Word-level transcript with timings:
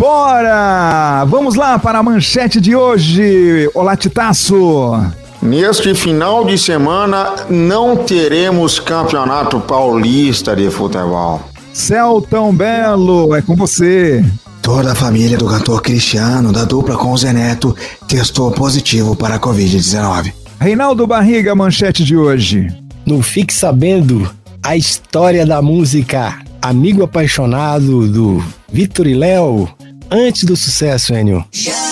Bora! 0.00 1.26
Vamos 1.26 1.56
lá 1.56 1.78
para 1.78 1.98
a 1.98 2.02
manchete 2.02 2.58
de 2.58 2.74
hoje. 2.74 3.68
Olá, 3.74 3.94
Titaço! 3.94 4.98
Neste 5.42 5.94
final 5.94 6.46
de 6.46 6.56
semana 6.56 7.34
não 7.50 7.94
teremos 7.98 8.80
campeonato 8.80 9.60
paulista 9.60 10.56
de 10.56 10.70
futebol. 10.70 11.42
Celtão 11.74 12.50
Belo, 12.50 13.34
é 13.34 13.42
com 13.42 13.54
você. 13.54 14.24
Toda 14.62 14.92
a 14.92 14.94
família 14.94 15.36
do 15.36 15.44
cantor 15.44 15.82
Cristiano, 15.82 16.50
da 16.50 16.64
dupla 16.64 16.96
com 16.96 17.12
o 17.12 17.18
Zé 17.18 17.34
Neto, 17.34 17.76
testou 18.08 18.50
positivo 18.52 19.14
para 19.14 19.34
a 19.34 19.38
Covid-19. 19.38 20.32
Reinaldo 20.58 21.06
Barriga, 21.06 21.54
manchete 21.54 22.04
de 22.04 22.16
hoje. 22.16 22.74
No 23.04 23.20
Fique 23.20 23.52
Sabendo, 23.52 24.30
a 24.62 24.74
história 24.78 25.44
da 25.44 25.60
música 25.60 26.38
Amigo 26.62 27.02
Apaixonado 27.02 28.08
do 28.08 28.42
Vitor 28.72 29.06
e 29.06 29.14
Léo, 29.14 29.68
antes 30.10 30.44
do 30.44 30.56
sucesso, 30.56 31.14
Enio. 31.14 31.44
Sempre 31.52 31.89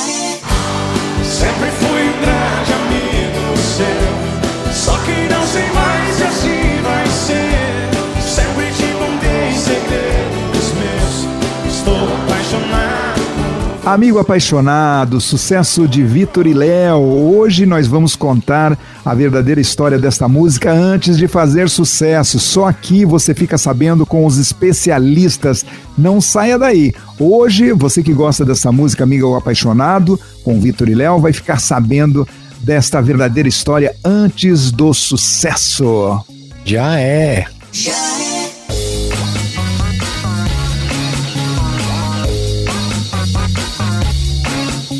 Amigo 13.89 14.19
apaixonado, 14.19 15.19
sucesso 15.19 15.89
de 15.89 16.03
Vitor 16.03 16.47
e 16.47 16.53
Léo. 16.53 16.99
Hoje 16.99 17.65
nós 17.65 17.87
vamos 17.87 18.15
contar 18.15 18.79
a 19.03 19.15
verdadeira 19.15 19.63
história 19.63 19.99
desta 19.99 20.29
música 20.29 20.71
antes 20.71 21.17
de 21.17 21.27
fazer 21.27 21.71
sucesso. 21.71 22.39
Só 22.39 22.67
aqui 22.67 23.07
você 23.07 23.33
fica 23.33 23.57
sabendo 23.57 24.05
com 24.05 24.27
os 24.27 24.37
especialistas. 24.37 25.65
Não 25.97 26.21
saia 26.21 26.59
daí. 26.59 26.93
Hoje, 27.19 27.73
você 27.73 28.03
que 28.03 28.13
gosta 28.13 28.45
dessa 28.45 28.71
música, 28.71 29.05
Amigo 29.05 29.35
apaixonado, 29.35 30.21
com 30.45 30.61
Vitor 30.61 30.91
e 30.91 30.95
Léo, 30.95 31.19
vai 31.19 31.33
ficar 31.33 31.59
sabendo 31.59 32.29
desta 32.61 33.01
verdadeira 33.01 33.49
história 33.49 33.97
antes 34.05 34.71
do 34.71 34.93
sucesso. 34.93 36.23
Já 36.63 37.01
é. 37.01 37.47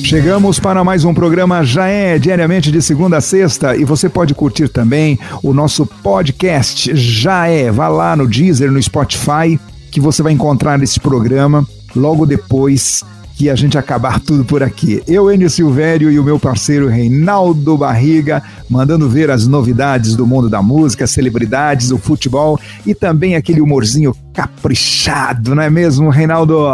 Chegamos 0.09 0.59
para 0.59 0.83
mais 0.83 1.05
um 1.05 1.13
programa 1.13 1.63
Já 1.63 1.87
é 1.87 2.19
diariamente 2.19 2.73
de 2.73 2.81
segunda 2.81 3.19
a 3.19 3.21
sexta 3.21 3.77
e 3.77 3.85
você 3.85 4.09
pode 4.09 4.33
curtir 4.33 4.67
também 4.67 5.19
o 5.43 5.53
nosso 5.53 5.85
podcast 5.85 6.97
Já 6.97 7.47
é. 7.47 7.71
Vá 7.71 7.89
lá 7.89 8.17
no 8.17 8.27
Deezer, 8.27 8.73
no 8.73 8.83
Spotify, 8.83 9.61
que 9.91 10.01
você 10.01 10.23
vai 10.23 10.33
encontrar 10.33 10.83
esse 10.83 10.99
programa 10.99 11.69
logo 11.95 12.25
depois 12.25 13.05
que 13.37 13.51
a 13.51 13.55
gente 13.55 13.77
acabar 13.77 14.19
tudo 14.25 14.47
por 14.47 14.63
aqui. 14.63 15.03
Eu, 15.07 15.31
Enio 15.31 15.51
Silvério 15.51 16.11
e 16.11 16.19
o 16.19 16.25
meu 16.25 16.41
parceiro 16.41 16.89
Reinaldo 16.89 17.77
Barriga, 17.77 18.43
mandando 18.67 19.11
ver 19.11 19.31
as 19.31 19.47
novidades 19.47 20.17
do 20.17 20.27
mundo 20.27 20.49
da 20.49 20.63
música, 20.63 21.07
celebridades, 21.07 21.91
o 21.91 21.99
futebol 21.99 22.59
e 22.87 22.95
também 22.95 23.37
aquele 23.37 23.61
humorzinho 23.61 24.17
caprichado, 24.33 25.55
não 25.55 25.63
é 25.63 25.69
mesmo, 25.69 26.09
Reinaldo? 26.09 26.65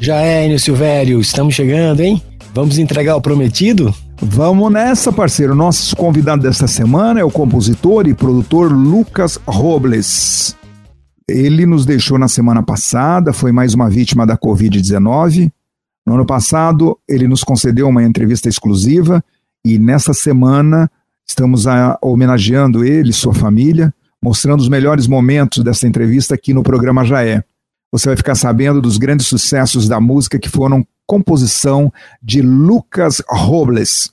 Já 0.00 0.16
é, 0.22 0.46
Enio 0.46 0.58
Silvério, 0.58 1.20
estamos 1.20 1.54
chegando, 1.54 2.00
hein? 2.00 2.22
Vamos 2.52 2.78
entregar 2.78 3.14
o 3.14 3.20
prometido? 3.20 3.94
Vamos 4.20 4.72
nessa, 4.72 5.12
parceiro. 5.12 5.54
Nosso 5.54 5.94
convidado 5.94 6.42
desta 6.42 6.66
semana 6.66 7.20
é 7.20 7.24
o 7.24 7.30
compositor 7.30 8.08
e 8.08 8.14
produtor 8.14 8.72
Lucas 8.72 9.38
Robles. 9.46 10.56
Ele 11.28 11.64
nos 11.64 11.86
deixou 11.86 12.18
na 12.18 12.26
semana 12.26 12.60
passada, 12.60 13.32
foi 13.32 13.52
mais 13.52 13.72
uma 13.72 13.88
vítima 13.88 14.26
da 14.26 14.36
Covid-19. 14.36 15.50
No 16.04 16.14
ano 16.14 16.26
passado, 16.26 16.98
ele 17.08 17.28
nos 17.28 17.44
concedeu 17.44 17.88
uma 17.88 18.02
entrevista 18.02 18.48
exclusiva 18.48 19.22
e 19.64 19.78
nessa 19.78 20.12
semana 20.12 20.90
estamos 21.26 21.68
a, 21.68 21.96
homenageando 22.02 22.84
ele, 22.84 23.12
sua 23.12 23.32
família, 23.32 23.94
mostrando 24.20 24.60
os 24.60 24.68
melhores 24.68 25.06
momentos 25.06 25.62
dessa 25.62 25.86
entrevista 25.86 26.34
aqui 26.34 26.52
no 26.52 26.64
programa 26.64 27.04
Já 27.04 27.24
É. 27.24 27.44
Você 27.92 28.08
vai 28.08 28.16
ficar 28.16 28.34
sabendo 28.34 28.80
dos 28.80 28.98
grandes 28.98 29.26
sucessos 29.26 29.88
da 29.88 30.00
música 30.00 30.38
que 30.38 30.48
foram 30.48 30.84
composição 31.10 31.92
de 32.22 32.40
Lucas 32.40 33.20
Robles. 33.28 34.12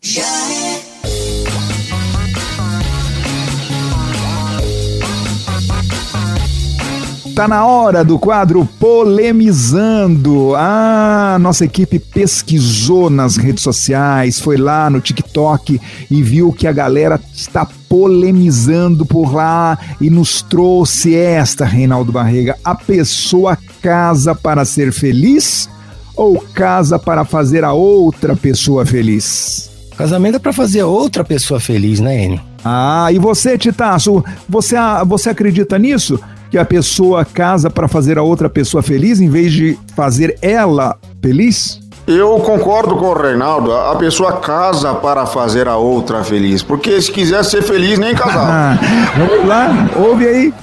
Tá 7.36 7.48
na 7.48 7.68
hora 7.68 8.04
do 8.04 8.18
quadro 8.18 8.68
Polemizando. 8.80 10.56
Ah, 10.56 11.38
nossa 11.40 11.66
equipe 11.66 12.00
pesquisou 12.00 13.12
nas 13.12 13.38
redes 13.38 13.62
sociais, 13.62 14.40
foi 14.40 14.58
lá 14.58 14.90
no 14.90 15.00
TikTok 15.00 15.80
e 16.10 16.24
viu 16.24 16.52
que 16.52 16.66
a 16.66 16.72
galera 16.72 17.22
está 17.32 17.64
polemizando 17.88 19.06
por 19.06 19.36
lá 19.36 19.78
e 20.02 20.10
nos 20.10 20.42
trouxe 20.42 21.14
esta, 21.14 21.64
Reinaldo 21.64 22.12
Barrega. 22.12 22.58
A 22.64 22.74
pessoa 22.74 23.56
casa 23.84 24.34
para 24.34 24.66
ser 24.66 24.92
feliz 24.92 25.70
ou 26.18 26.40
casa 26.54 26.98
para 26.98 27.24
fazer 27.24 27.64
a 27.64 27.72
outra 27.72 28.36
pessoa 28.36 28.86
feliz? 28.86 29.70
Casamento 29.96 30.36
é 30.36 30.40
para 30.40 30.52
fazer 30.52 30.84
outra 30.84 31.24
pessoa 31.24 31.60
feliz, 31.60 32.00
né, 32.00 32.26
Enio? 32.26 32.42
Ah, 32.66 33.10
e 33.12 33.20
você, 33.20 33.58
Titaço, 33.58 34.24
você, 34.50 34.76
você 35.06 35.30
acredita 35.30 35.78
nisso? 35.80 36.20
Que 36.52 36.58
a 36.58 36.66
pessoa 36.66 37.24
casa 37.24 37.70
para 37.70 37.88
fazer 37.88 38.18
a 38.18 38.24
outra 38.24 38.50
pessoa 38.50 38.84
feliz 38.84 39.22
em 39.22 39.30
vez 39.30 39.52
de 39.52 39.78
fazer 39.96 40.38
ela 40.42 40.98
feliz? 41.22 41.80
Eu 42.06 42.40
concordo 42.40 42.96
com 42.96 43.08
o 43.08 43.14
Reinaldo. 43.14 43.74
A 43.74 43.96
pessoa 43.96 44.38
casa 44.38 44.94
para 44.94 45.26
fazer 45.26 45.68
a 45.68 45.76
outra 45.76 46.24
feliz. 46.24 46.64
Porque 46.64 47.02
se 47.02 47.12
quiser 47.12 47.44
ser 47.44 47.62
feliz, 47.62 48.00
nem 48.00 48.16
casar. 48.16 48.80
Vamos 49.18 49.46
lá, 49.46 49.90
ouve 49.98 50.26
aí. 50.26 50.54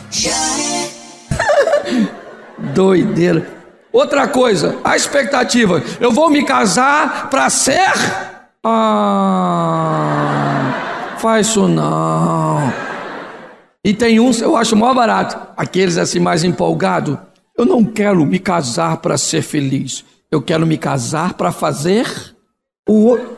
Doideira. 2.72 3.63
Outra 3.94 4.26
coisa, 4.26 4.76
a 4.82 4.96
expectativa. 4.96 5.80
Eu 6.00 6.10
vou 6.10 6.28
me 6.28 6.44
casar 6.44 7.30
para 7.30 7.48
ser. 7.48 7.92
Ah, 8.64 9.94
faz 11.18 11.46
isso 11.46 11.68
não. 11.68 12.72
E 13.84 13.94
tem 13.94 14.18
uns 14.18 14.40
eu 14.40 14.56
acho 14.56 14.74
maior 14.74 14.94
barato. 14.94 15.38
Aqueles 15.56 15.96
assim 15.96 16.18
mais 16.18 16.42
empolgado. 16.42 17.20
Eu 17.56 17.64
não 17.64 17.84
quero 17.84 18.26
me 18.26 18.40
casar 18.40 18.96
para 18.96 19.16
ser 19.16 19.42
feliz. 19.42 20.04
Eu 20.28 20.42
quero 20.42 20.66
me 20.66 20.76
casar 20.76 21.34
para 21.34 21.52
fazer 21.52 22.34
o 22.88 23.10
outro. 23.10 23.36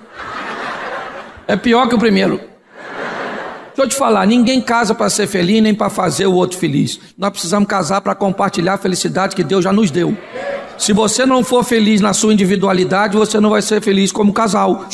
É 1.46 1.54
pior 1.54 1.86
que 1.86 1.94
o 1.94 1.98
primeiro. 1.98 2.38
Deixa 2.38 3.82
eu 3.82 3.88
te 3.90 3.94
falar, 3.94 4.26
ninguém 4.26 4.58
casa 4.62 4.94
para 4.94 5.10
ser 5.10 5.26
feliz 5.26 5.62
nem 5.62 5.74
para 5.74 5.90
fazer 5.90 6.24
o 6.24 6.32
outro 6.32 6.56
feliz. 6.56 6.98
Nós 7.18 7.28
precisamos 7.28 7.68
casar 7.68 8.00
para 8.00 8.14
compartilhar 8.14 8.72
a 8.72 8.78
felicidade 8.78 9.36
que 9.36 9.44
Deus 9.44 9.62
já 9.62 9.70
nos 9.70 9.90
deu. 9.90 10.16
Se 10.78 10.92
você 10.92 11.24
não 11.24 11.42
for 11.42 11.64
feliz 11.64 12.00
na 12.00 12.12
sua 12.12 12.32
individualidade, 12.32 13.16
você 13.16 13.40
não 13.40 13.50
vai 13.50 13.62
ser 13.62 13.80
feliz 13.80 14.12
como 14.12 14.32
casal. 14.32 14.86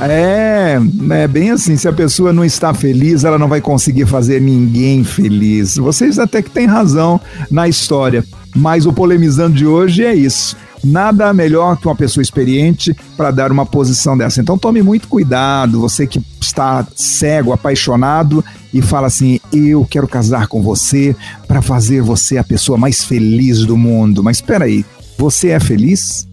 É, 0.00 0.78
é 1.10 1.28
bem 1.28 1.50
assim, 1.50 1.76
se 1.76 1.86
a 1.86 1.92
pessoa 1.92 2.32
não 2.32 2.44
está 2.44 2.72
feliz, 2.72 3.24
ela 3.24 3.38
não 3.38 3.48
vai 3.48 3.60
conseguir 3.60 4.06
fazer 4.06 4.40
ninguém 4.40 5.04
feliz. 5.04 5.76
Vocês 5.76 6.18
até 6.18 6.40
que 6.40 6.50
têm 6.50 6.66
razão 6.66 7.20
na 7.50 7.68
história, 7.68 8.24
mas 8.54 8.86
o 8.86 8.92
polemizando 8.92 9.56
de 9.56 9.66
hoje 9.66 10.04
é 10.04 10.14
isso. 10.14 10.56
Nada 10.82 11.32
melhor 11.32 11.76
que 11.76 11.86
uma 11.86 11.96
pessoa 11.96 12.22
experiente 12.22 12.96
para 13.16 13.30
dar 13.30 13.52
uma 13.52 13.66
posição 13.66 14.16
dessa. 14.16 14.40
Então 14.40 14.56
tome 14.56 14.82
muito 14.82 15.08
cuidado, 15.08 15.80
você 15.80 16.06
que 16.06 16.22
está 16.40 16.86
cego, 16.94 17.52
apaixonado 17.52 18.44
e 18.72 18.80
fala 18.80 19.06
assim: 19.06 19.38
"Eu 19.52 19.86
quero 19.88 20.08
casar 20.08 20.46
com 20.46 20.62
você 20.62 21.14
para 21.46 21.60
fazer 21.60 22.00
você 22.00 22.38
a 22.38 22.44
pessoa 22.44 22.78
mais 22.78 23.04
feliz 23.04 23.64
do 23.66 23.76
mundo". 23.76 24.22
Mas 24.22 24.38
espera 24.38 24.64
aí, 24.64 24.84
você 25.18 25.48
é 25.48 25.60
feliz? 25.60 26.26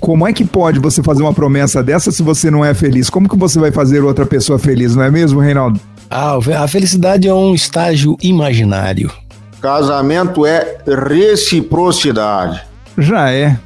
Como 0.00 0.26
é 0.26 0.32
que 0.32 0.46
pode 0.46 0.78
você 0.78 1.02
fazer 1.02 1.22
uma 1.22 1.34
promessa 1.34 1.82
dessa 1.82 2.10
se 2.10 2.22
você 2.22 2.50
não 2.50 2.64
é 2.64 2.72
feliz? 2.72 3.10
Como 3.10 3.28
que 3.28 3.36
você 3.36 3.58
vai 3.58 3.70
fazer 3.70 4.02
outra 4.02 4.24
pessoa 4.24 4.58
feliz, 4.58 4.96
não 4.96 5.02
é 5.02 5.10
mesmo, 5.10 5.40
Reinaldo? 5.40 5.78
Ah, 6.08 6.36
a 6.36 6.66
felicidade 6.66 7.28
é 7.28 7.34
um 7.34 7.54
estágio 7.54 8.16
imaginário. 8.22 9.12
Casamento 9.60 10.46
é 10.46 10.78
reciprocidade. 10.86 12.62
Já 12.96 13.30
é. 13.30 13.58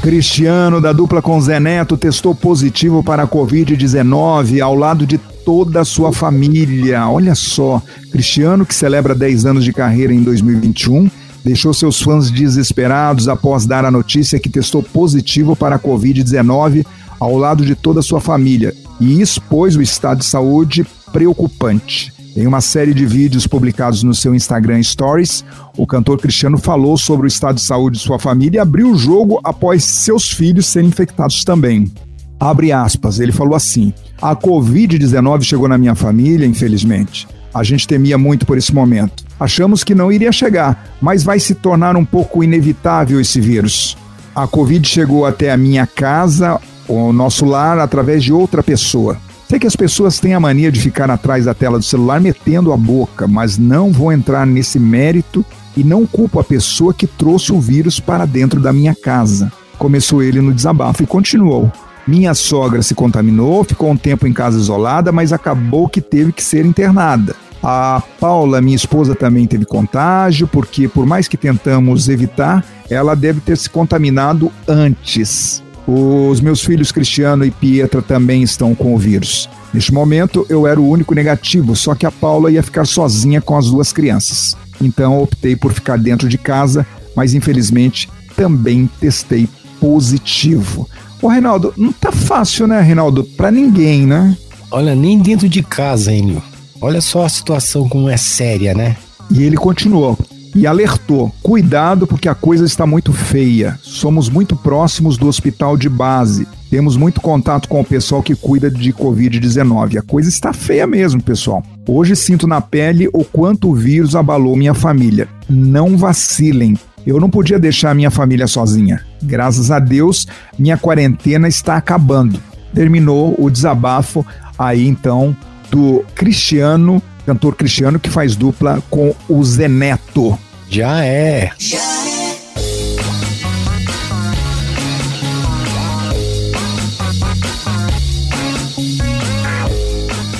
Cristiano, 0.00 0.80
da 0.80 0.92
dupla 0.92 1.20
com 1.20 1.40
Zé 1.40 1.58
Neto, 1.58 1.96
testou 1.96 2.36
positivo 2.36 3.02
para 3.02 3.24
a 3.24 3.26
Covid-19 3.26 4.60
ao 4.60 4.76
lado 4.76 5.04
de 5.04 5.18
toda 5.18 5.80
a 5.80 5.84
sua 5.84 6.12
família. 6.12 7.08
Olha 7.08 7.34
só, 7.34 7.82
Cristiano, 8.12 8.64
que 8.64 8.74
celebra 8.74 9.14
10 9.14 9.46
anos 9.46 9.64
de 9.64 9.72
carreira 9.72 10.14
em 10.14 10.22
2021, 10.22 11.10
deixou 11.44 11.74
seus 11.74 12.00
fãs 12.00 12.30
desesperados 12.30 13.28
após 13.28 13.66
dar 13.66 13.84
a 13.84 13.90
notícia 13.90 14.38
que 14.38 14.48
testou 14.48 14.84
positivo 14.84 15.56
para 15.56 15.76
a 15.76 15.80
Covid-19 15.80 16.86
ao 17.18 17.36
lado 17.36 17.64
de 17.64 17.74
toda 17.74 17.98
a 17.98 18.04
sua 18.04 18.20
família 18.20 18.72
e 19.00 19.20
expôs 19.20 19.74
o 19.74 19.82
estado 19.82 20.18
de 20.18 20.26
saúde 20.26 20.86
preocupante. 21.12 22.13
Em 22.36 22.48
uma 22.48 22.60
série 22.60 22.92
de 22.92 23.06
vídeos 23.06 23.46
publicados 23.46 24.02
no 24.02 24.12
seu 24.12 24.34
Instagram 24.34 24.82
Stories, 24.82 25.44
o 25.76 25.86
cantor 25.86 26.18
Cristiano 26.18 26.58
falou 26.58 26.96
sobre 26.98 27.26
o 27.26 27.28
estado 27.28 27.56
de 27.56 27.62
saúde 27.62 27.96
de 27.96 28.02
sua 28.02 28.18
família 28.18 28.58
e 28.58 28.60
abriu 28.60 28.90
o 28.90 28.96
jogo 28.96 29.40
após 29.44 29.84
seus 29.84 30.32
filhos 30.32 30.66
serem 30.66 30.88
infectados 30.88 31.44
também. 31.44 31.92
Abre 32.40 32.72
aspas, 32.72 33.20
ele 33.20 33.30
falou 33.30 33.54
assim: 33.54 33.94
A 34.20 34.34
Covid-19 34.34 35.42
chegou 35.42 35.68
na 35.68 35.78
minha 35.78 35.94
família, 35.94 36.44
infelizmente. 36.44 37.28
A 37.54 37.62
gente 37.62 37.86
temia 37.86 38.18
muito 38.18 38.44
por 38.44 38.58
esse 38.58 38.74
momento. 38.74 39.24
Achamos 39.38 39.84
que 39.84 39.94
não 39.94 40.10
iria 40.10 40.32
chegar, 40.32 40.92
mas 41.00 41.22
vai 41.22 41.38
se 41.38 41.54
tornar 41.54 41.96
um 41.96 42.04
pouco 42.04 42.42
inevitável 42.42 43.20
esse 43.20 43.40
vírus. 43.40 43.96
A 44.34 44.48
Covid 44.48 44.88
chegou 44.88 45.24
até 45.24 45.52
a 45.52 45.56
minha 45.56 45.86
casa, 45.86 46.60
o 46.88 47.12
nosso 47.12 47.44
lar, 47.44 47.78
através 47.78 48.24
de 48.24 48.32
outra 48.32 48.60
pessoa. 48.60 49.16
Sei 49.48 49.58
que 49.58 49.66
as 49.66 49.76
pessoas 49.76 50.18
têm 50.18 50.34
a 50.34 50.40
mania 50.40 50.72
de 50.72 50.80
ficar 50.80 51.10
atrás 51.10 51.44
da 51.44 51.54
tela 51.54 51.78
do 51.78 51.84
celular 51.84 52.20
metendo 52.20 52.72
a 52.72 52.76
boca, 52.76 53.28
mas 53.28 53.58
não 53.58 53.92
vou 53.92 54.12
entrar 54.12 54.46
nesse 54.46 54.78
mérito 54.78 55.44
e 55.76 55.84
não 55.84 56.06
culpo 56.06 56.40
a 56.40 56.44
pessoa 56.44 56.94
que 56.94 57.06
trouxe 57.06 57.52
o 57.52 57.60
vírus 57.60 58.00
para 58.00 58.26
dentro 58.26 58.60
da 58.60 58.72
minha 58.72 58.94
casa. 58.94 59.52
Começou 59.78 60.22
ele 60.22 60.40
no 60.40 60.52
desabafo 60.52 61.02
e 61.02 61.06
continuou. 61.06 61.70
Minha 62.06 62.34
sogra 62.34 62.82
se 62.82 62.94
contaminou, 62.94 63.64
ficou 63.64 63.90
um 63.90 63.96
tempo 63.96 64.26
em 64.26 64.32
casa 64.32 64.58
isolada, 64.58 65.10
mas 65.10 65.32
acabou 65.32 65.88
que 65.88 66.00
teve 66.00 66.32
que 66.32 66.42
ser 66.42 66.64
internada. 66.66 67.34
A 67.62 68.02
Paula, 68.20 68.60
minha 68.60 68.76
esposa, 68.76 69.14
também 69.14 69.46
teve 69.46 69.64
contágio, 69.64 70.46
porque 70.46 70.86
por 70.86 71.06
mais 71.06 71.26
que 71.26 71.36
tentamos 71.36 72.10
evitar, 72.10 72.62
ela 72.90 73.14
deve 73.14 73.40
ter 73.40 73.56
se 73.56 73.70
contaminado 73.70 74.52
antes. 74.68 75.63
Os 75.86 76.40
meus 76.40 76.62
filhos 76.62 76.90
Cristiano 76.90 77.44
e 77.44 77.50
Pietra 77.50 78.00
também 78.00 78.42
estão 78.42 78.74
com 78.74 78.94
o 78.94 78.98
vírus. 78.98 79.48
Neste 79.72 79.92
momento, 79.92 80.46
eu 80.48 80.66
era 80.66 80.80
o 80.80 80.88
único 80.88 81.14
negativo, 81.14 81.76
só 81.76 81.94
que 81.94 82.06
a 82.06 82.10
Paula 82.10 82.50
ia 82.50 82.62
ficar 82.62 82.86
sozinha 82.86 83.40
com 83.40 83.56
as 83.56 83.66
duas 83.66 83.92
crianças. 83.92 84.56
Então, 84.80 85.20
optei 85.20 85.54
por 85.54 85.72
ficar 85.72 85.98
dentro 85.98 86.28
de 86.28 86.38
casa, 86.38 86.86
mas 87.14 87.34
infelizmente 87.34 88.08
também 88.36 88.88
testei 88.98 89.48
positivo. 89.78 90.88
Ô, 91.20 91.28
Reinaldo, 91.28 91.74
não 91.76 91.92
tá 91.92 92.10
fácil, 92.10 92.66
né, 92.66 92.80
Reinaldo? 92.80 93.24
Pra 93.24 93.50
ninguém, 93.50 94.06
né? 94.06 94.36
Olha, 94.70 94.94
nem 94.94 95.18
dentro 95.18 95.48
de 95.48 95.62
casa, 95.62 96.12
Enio. 96.12 96.42
Olha 96.80 97.00
só 97.00 97.24
a 97.24 97.28
situação 97.28 97.88
como 97.88 98.08
é 98.08 98.16
séria, 98.16 98.74
né? 98.74 98.96
E 99.30 99.42
ele 99.42 99.56
continuou 99.56 100.18
e 100.54 100.66
alertou: 100.66 101.32
cuidado, 101.42 102.06
porque 102.06 102.28
a 102.28 102.34
coisa 102.34 102.64
está 102.64 102.86
muito 102.86 103.12
feia. 103.12 103.78
Somos 103.82 104.28
muito 104.28 104.54
próximos 104.54 105.16
do 105.16 105.26
hospital 105.26 105.76
de 105.76 105.88
base. 105.88 106.46
Temos 106.70 106.96
muito 106.96 107.20
contato 107.20 107.68
com 107.68 107.80
o 107.80 107.84
pessoal 107.84 108.22
que 108.22 108.34
cuida 108.34 108.70
de 108.70 108.92
Covid-19. 108.92 109.98
A 109.98 110.02
coisa 110.02 110.28
está 110.28 110.52
feia 110.52 110.86
mesmo, 110.86 111.22
pessoal. 111.22 111.62
Hoje 111.86 112.16
sinto 112.16 112.46
na 112.46 112.60
pele 112.60 113.08
o 113.12 113.24
quanto 113.24 113.70
o 113.70 113.74
vírus 113.74 114.16
abalou 114.16 114.56
minha 114.56 114.74
família. 114.74 115.28
Não 115.48 115.96
vacilem. 115.96 116.76
Eu 117.06 117.20
não 117.20 117.28
podia 117.28 117.58
deixar 117.58 117.94
minha 117.94 118.10
família 118.10 118.46
sozinha. 118.46 119.04
Graças 119.22 119.70
a 119.70 119.78
Deus, 119.78 120.26
minha 120.58 120.76
quarentena 120.76 121.46
está 121.46 121.76
acabando. 121.76 122.40
Terminou 122.74 123.36
o 123.38 123.50
desabafo 123.50 124.26
aí 124.58 124.86
então 124.88 125.36
do 125.70 126.04
Cristiano, 126.14 127.02
cantor 127.24 127.56
Cristiano, 127.56 127.98
que 127.98 128.10
faz 128.10 128.36
dupla 128.36 128.82
com 128.90 129.14
o 129.28 129.42
Zeneto. 129.44 130.38
Já 130.68 131.04
é. 131.04 131.52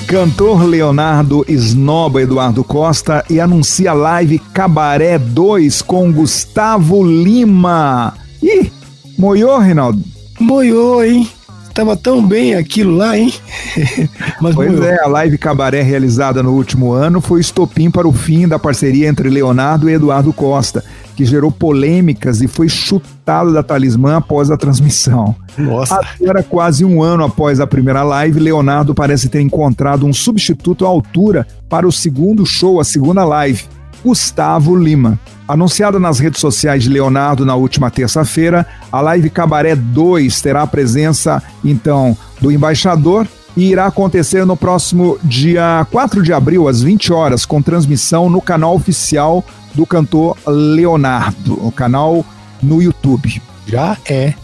Cantor 0.07 0.63
Leonardo 0.65 1.45
esnoba 1.49 2.23
Eduardo 2.23 2.63
Costa 2.63 3.25
e 3.29 3.41
anuncia 3.41 3.93
live 3.93 4.39
Cabaré 4.39 5.19
2 5.19 5.83
com 5.83 6.13
Gustavo 6.13 7.03
Lima. 7.03 8.15
Ih, 8.41 8.71
moiou, 9.19 9.59
Reinaldo? 9.59 10.01
Moiou, 10.39 11.03
hein? 11.03 11.29
Tava 11.75 11.97
tão 11.97 12.25
bem 12.25 12.55
aquilo 12.55 12.95
lá, 12.95 13.19
hein? 13.19 13.35
Mas 14.41 14.55
pois 14.55 14.81
é, 14.81 15.03
a 15.03 15.09
live 15.09 15.37
Cabaré 15.37 15.83
realizada 15.83 16.41
no 16.41 16.53
último 16.53 16.93
ano 16.93 17.21
foi 17.21 17.41
estopim 17.41 17.91
para 17.91 18.07
o 18.07 18.13
fim 18.13 18.47
da 18.47 18.61
parceria 18.61 19.09
entre 19.09 19.29
Leonardo 19.29 19.91
e 19.91 19.93
Eduardo 19.93 20.33
Costa, 20.33 20.85
que 21.17 21.25
gerou 21.25 21.51
polêmicas 21.51 22.41
e 22.41 22.47
foi 22.47 22.69
chutado 22.69 23.53
da 23.53 23.61
talismã 23.61 24.19
após 24.19 24.53
a 24.53 24.57
transmissão. 24.57 25.35
Nossa. 25.59 26.01
Agora, 26.23 26.45
quase 26.45 26.85
um 26.85 27.03
ano 27.03 27.25
após 27.25 27.59
a 27.59 27.67
primeira 27.67 28.05
live, 28.05 28.39
Leonardo 28.39 28.95
parece 28.95 29.29
ter 29.29 29.41
encontrado 29.41 30.07
um 30.07 30.13
substituto 30.13 30.87
à 30.87 30.89
altura 30.89 31.45
para 31.69 31.89
o 31.89 31.93
segundo 31.93 32.47
show, 32.47 32.79
a 32.79 32.85
segunda 32.85 33.25
live, 33.25 33.65
Gustavo 34.05 34.77
Lima. 34.77 35.19
Anunciada 35.47 35.99
nas 35.99 36.19
redes 36.19 36.41
sociais 36.41 36.83
de 36.83 36.89
Leonardo 36.89 37.45
na 37.45 37.55
última 37.55 37.91
terça-feira, 37.91 38.67
a 38.91 39.01
live 39.01 39.29
Cabaré 39.29 39.77
2 39.77 40.41
terá 40.41 40.63
a 40.63 40.67
presença, 40.67 41.43
então, 41.63 42.17
do 42.41 42.51
embaixador 42.51 43.27
e 43.57 43.71
irá 43.71 43.87
acontecer 43.87 44.45
no 44.47 44.57
próximo 44.57 45.19
dia 45.23 45.87
4 45.91 46.23
de 46.23 46.33
abril, 46.33 46.67
às 46.67 46.83
20 46.83 47.13
horas, 47.13 47.45
com 47.45 47.63
transmissão 47.63 48.31
no 48.31 48.41
canal 48.41 48.75
oficial 48.75 49.45
do 49.75 49.85
cantor 49.85 50.37
Leonardo, 50.47 51.65
o 51.65 51.71
canal 51.71 52.25
no 52.63 52.83
YouTube. 52.83 53.43
Já 53.67 53.99
é. 54.07 54.35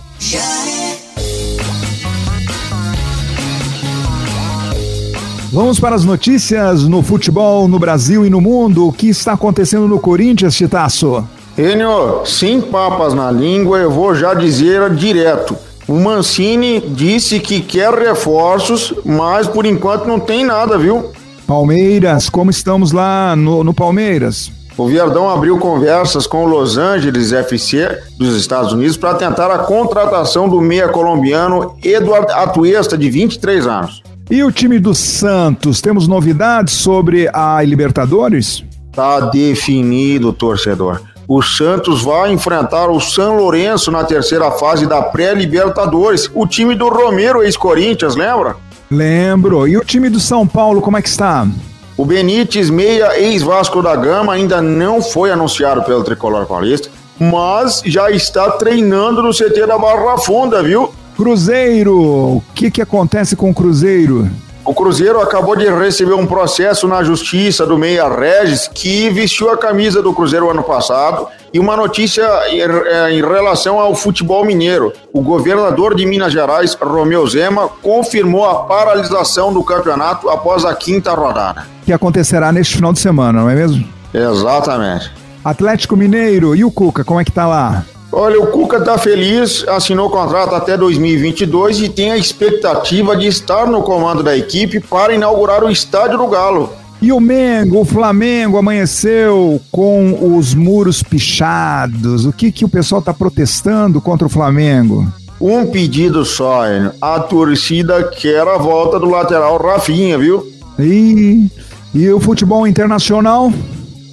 Vamos 5.52 5.80
para 5.80 5.96
as 5.96 6.04
notícias 6.04 6.84
no 6.84 7.02
futebol 7.02 7.66
no 7.66 7.76
Brasil 7.76 8.24
e 8.24 8.30
no 8.30 8.40
mundo. 8.40 8.86
O 8.86 8.92
que 8.92 9.08
está 9.08 9.32
acontecendo 9.32 9.88
no 9.88 9.98
Corinthians, 9.98 10.54
Titaço? 10.54 11.26
Enio, 11.58 12.24
sem 12.24 12.60
papas 12.60 13.14
na 13.14 13.32
língua, 13.32 13.78
eu 13.78 13.90
vou 13.90 14.14
já 14.14 14.32
dizer 14.32 14.94
direto. 14.94 15.56
O 15.88 15.94
Mancini 15.94 16.80
disse 16.80 17.40
que 17.40 17.60
quer 17.60 17.92
reforços, 17.92 18.94
mas 19.04 19.48
por 19.48 19.66
enquanto 19.66 20.06
não 20.06 20.20
tem 20.20 20.44
nada, 20.44 20.78
viu? 20.78 21.10
Palmeiras, 21.48 22.30
como 22.30 22.48
estamos 22.48 22.92
lá 22.92 23.34
no, 23.34 23.64
no 23.64 23.74
Palmeiras? 23.74 24.52
O 24.78 24.86
Verdão 24.86 25.28
abriu 25.28 25.58
conversas 25.58 26.28
com 26.28 26.44
o 26.44 26.48
Los 26.48 26.78
Angeles 26.78 27.32
FC 27.32 27.98
dos 28.16 28.36
Estados 28.36 28.72
Unidos 28.72 28.96
para 28.96 29.14
tentar 29.14 29.50
a 29.50 29.58
contratação 29.58 30.48
do 30.48 30.60
meia 30.60 30.88
colombiano 30.88 31.74
Eduardo 31.82 32.30
Atuesta, 32.32 32.96
de 32.96 33.10
23 33.10 33.66
anos. 33.66 34.09
E 34.30 34.44
o 34.44 34.52
time 34.52 34.78
do 34.78 34.94
Santos, 34.94 35.80
temos 35.80 36.06
novidades 36.06 36.74
sobre 36.74 37.28
a 37.32 37.60
Libertadores? 37.64 38.62
Tá 38.92 39.18
definido, 39.18 40.32
torcedor. 40.32 41.00
O 41.26 41.42
Santos 41.42 42.02
vai 42.02 42.32
enfrentar 42.32 42.88
o 42.90 43.00
São 43.00 43.38
Lourenço 43.38 43.90
na 43.90 44.04
terceira 44.04 44.52
fase 44.52 44.86
da 44.86 45.02
pré-Libertadores. 45.02 46.30
O 46.32 46.46
time 46.46 46.76
do 46.76 46.88
Romero, 46.88 47.42
ex-Corinthians, 47.42 48.14
lembra? 48.14 48.54
Lembro. 48.88 49.66
E 49.66 49.76
o 49.76 49.84
time 49.84 50.08
do 50.08 50.20
São 50.20 50.46
Paulo, 50.46 50.80
como 50.80 50.96
é 50.96 51.02
que 51.02 51.08
está? 51.08 51.44
O 51.96 52.04
Benítez, 52.04 52.70
meia 52.70 53.18
ex-Vasco 53.18 53.82
da 53.82 53.96
Gama, 53.96 54.32
ainda 54.32 54.62
não 54.62 55.02
foi 55.02 55.32
anunciado 55.32 55.82
pelo 55.82 56.04
Tricolor 56.04 56.46
Paulista, 56.46 56.88
mas 57.18 57.82
já 57.84 58.12
está 58.12 58.48
treinando 58.52 59.24
no 59.24 59.32
CT 59.34 59.66
da 59.66 59.76
Barra 59.76 60.18
Funda, 60.18 60.62
viu? 60.62 60.94
Cruzeiro, 61.20 62.00
o 62.00 62.42
que, 62.54 62.70
que 62.70 62.80
acontece 62.80 63.36
com 63.36 63.50
o 63.50 63.54
Cruzeiro? 63.54 64.26
O 64.64 64.72
Cruzeiro 64.72 65.20
acabou 65.20 65.54
de 65.54 65.68
receber 65.68 66.14
um 66.14 66.26
processo 66.26 66.88
na 66.88 67.04
justiça 67.04 67.66
do 67.66 67.76
Meia 67.76 68.08
Regis, 68.08 68.66
que 68.72 69.10
vestiu 69.10 69.50
a 69.50 69.58
camisa 69.58 70.00
do 70.00 70.14
Cruzeiro 70.14 70.50
ano 70.50 70.62
passado, 70.62 71.28
e 71.52 71.60
uma 71.60 71.76
notícia 71.76 72.26
em 72.50 73.20
relação 73.20 73.78
ao 73.78 73.94
futebol 73.94 74.46
mineiro. 74.46 74.94
O 75.12 75.20
governador 75.20 75.94
de 75.94 76.06
Minas 76.06 76.32
Gerais, 76.32 76.72
Romeu 76.80 77.26
Zema, 77.26 77.68
confirmou 77.82 78.48
a 78.48 78.62
paralisação 78.64 79.52
do 79.52 79.62
campeonato 79.62 80.30
após 80.30 80.64
a 80.64 80.74
quinta 80.74 81.12
rodada. 81.12 81.66
Que 81.84 81.92
acontecerá 81.92 82.50
neste 82.50 82.76
final 82.76 82.94
de 82.94 82.98
semana, 82.98 83.42
não 83.42 83.50
é 83.50 83.54
mesmo? 83.54 83.86
Exatamente. 84.14 85.12
Atlético 85.44 85.98
Mineiro, 85.98 86.56
e 86.56 86.64
o 86.64 86.70
Cuca, 86.70 87.04
como 87.04 87.20
é 87.20 87.26
que 87.26 87.32
tá 87.32 87.46
lá? 87.46 87.84
Olha, 88.12 88.40
o 88.40 88.48
Cuca 88.48 88.80
tá 88.80 88.98
feliz, 88.98 89.66
assinou 89.68 90.08
o 90.08 90.10
contrato 90.10 90.54
até 90.54 90.76
2022 90.76 91.82
e 91.82 91.88
tem 91.88 92.10
a 92.10 92.16
expectativa 92.16 93.16
de 93.16 93.26
estar 93.26 93.66
no 93.66 93.82
comando 93.82 94.22
da 94.22 94.36
equipe 94.36 94.80
para 94.80 95.14
inaugurar 95.14 95.62
o 95.62 95.70
Estádio 95.70 96.18
do 96.18 96.26
Galo. 96.26 96.70
E 97.00 97.12
o 97.12 97.20
Mengo, 97.20 97.80
o 97.80 97.84
Flamengo 97.84 98.58
amanheceu 98.58 99.60
com 99.70 100.36
os 100.36 100.54
muros 100.54 101.02
pichados. 101.02 102.26
O 102.26 102.32
que 102.32 102.52
que 102.52 102.64
o 102.64 102.68
pessoal 102.68 103.00
tá 103.00 103.14
protestando 103.14 104.00
contra 104.00 104.26
o 104.26 104.30
Flamengo? 104.30 105.06
Um 105.40 105.66
pedido 105.66 106.22
só, 106.24 106.70
hein? 106.70 106.90
a 107.00 107.18
torcida 107.20 108.04
quer 108.04 108.46
a 108.46 108.58
volta 108.58 109.00
do 109.00 109.08
lateral 109.08 109.56
Rafinha, 109.56 110.18
viu? 110.18 110.46
E, 110.78 111.46
e 111.94 112.10
o 112.10 112.20
futebol 112.20 112.66
internacional? 112.66 113.50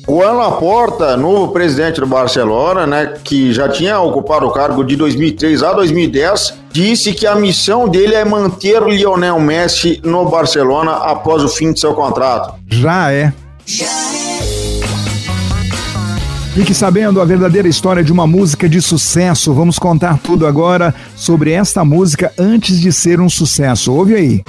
Juan 0.08 0.32
Laporta, 0.32 1.18
novo 1.18 1.52
presidente 1.52 2.00
do 2.00 2.08
Barcelona, 2.08 2.88
né, 2.88 3.14
que 3.26 3.52
já 3.52 3.68
tinha 3.68 4.00
ocupado 4.00 4.48
o 4.48 4.52
cargo 4.52 4.82
de 4.82 4.96
2003 4.96 5.62
a 5.62 5.74
2010, 5.74 6.54
disse 6.72 7.14
que 7.14 7.28
a 7.28 7.36
missão 7.36 7.90
dele 7.90 8.16
é 8.16 8.24
manter 8.24 8.82
Lionel 8.84 9.38
Messi 9.42 10.00
no 10.06 10.30
Barcelona 10.30 10.94
após 10.94 11.44
o 11.44 11.50
fim 11.50 11.74
de 11.74 11.82
seu 11.82 11.94
contrato. 11.94 12.54
Já 12.70 13.12
é. 13.12 13.34
Fique 16.54 16.74
sabendo 16.74 17.20
a 17.20 17.26
verdadeira 17.26 17.68
história 17.68 18.02
de 18.02 18.12
uma 18.12 18.26
música 18.26 18.70
de 18.70 18.82
sucesso. 18.82 19.54
Vamos 19.54 19.78
contar 19.78 20.18
tudo 20.20 20.48
agora 20.48 20.96
sobre 21.18 21.52
esta 21.52 21.84
música 21.84 22.32
antes 22.40 22.80
de 22.80 22.94
ser 22.94 23.20
um 23.20 23.30
sucesso. 23.30 23.94
Ouve 23.94 24.16
aí. 24.16 24.44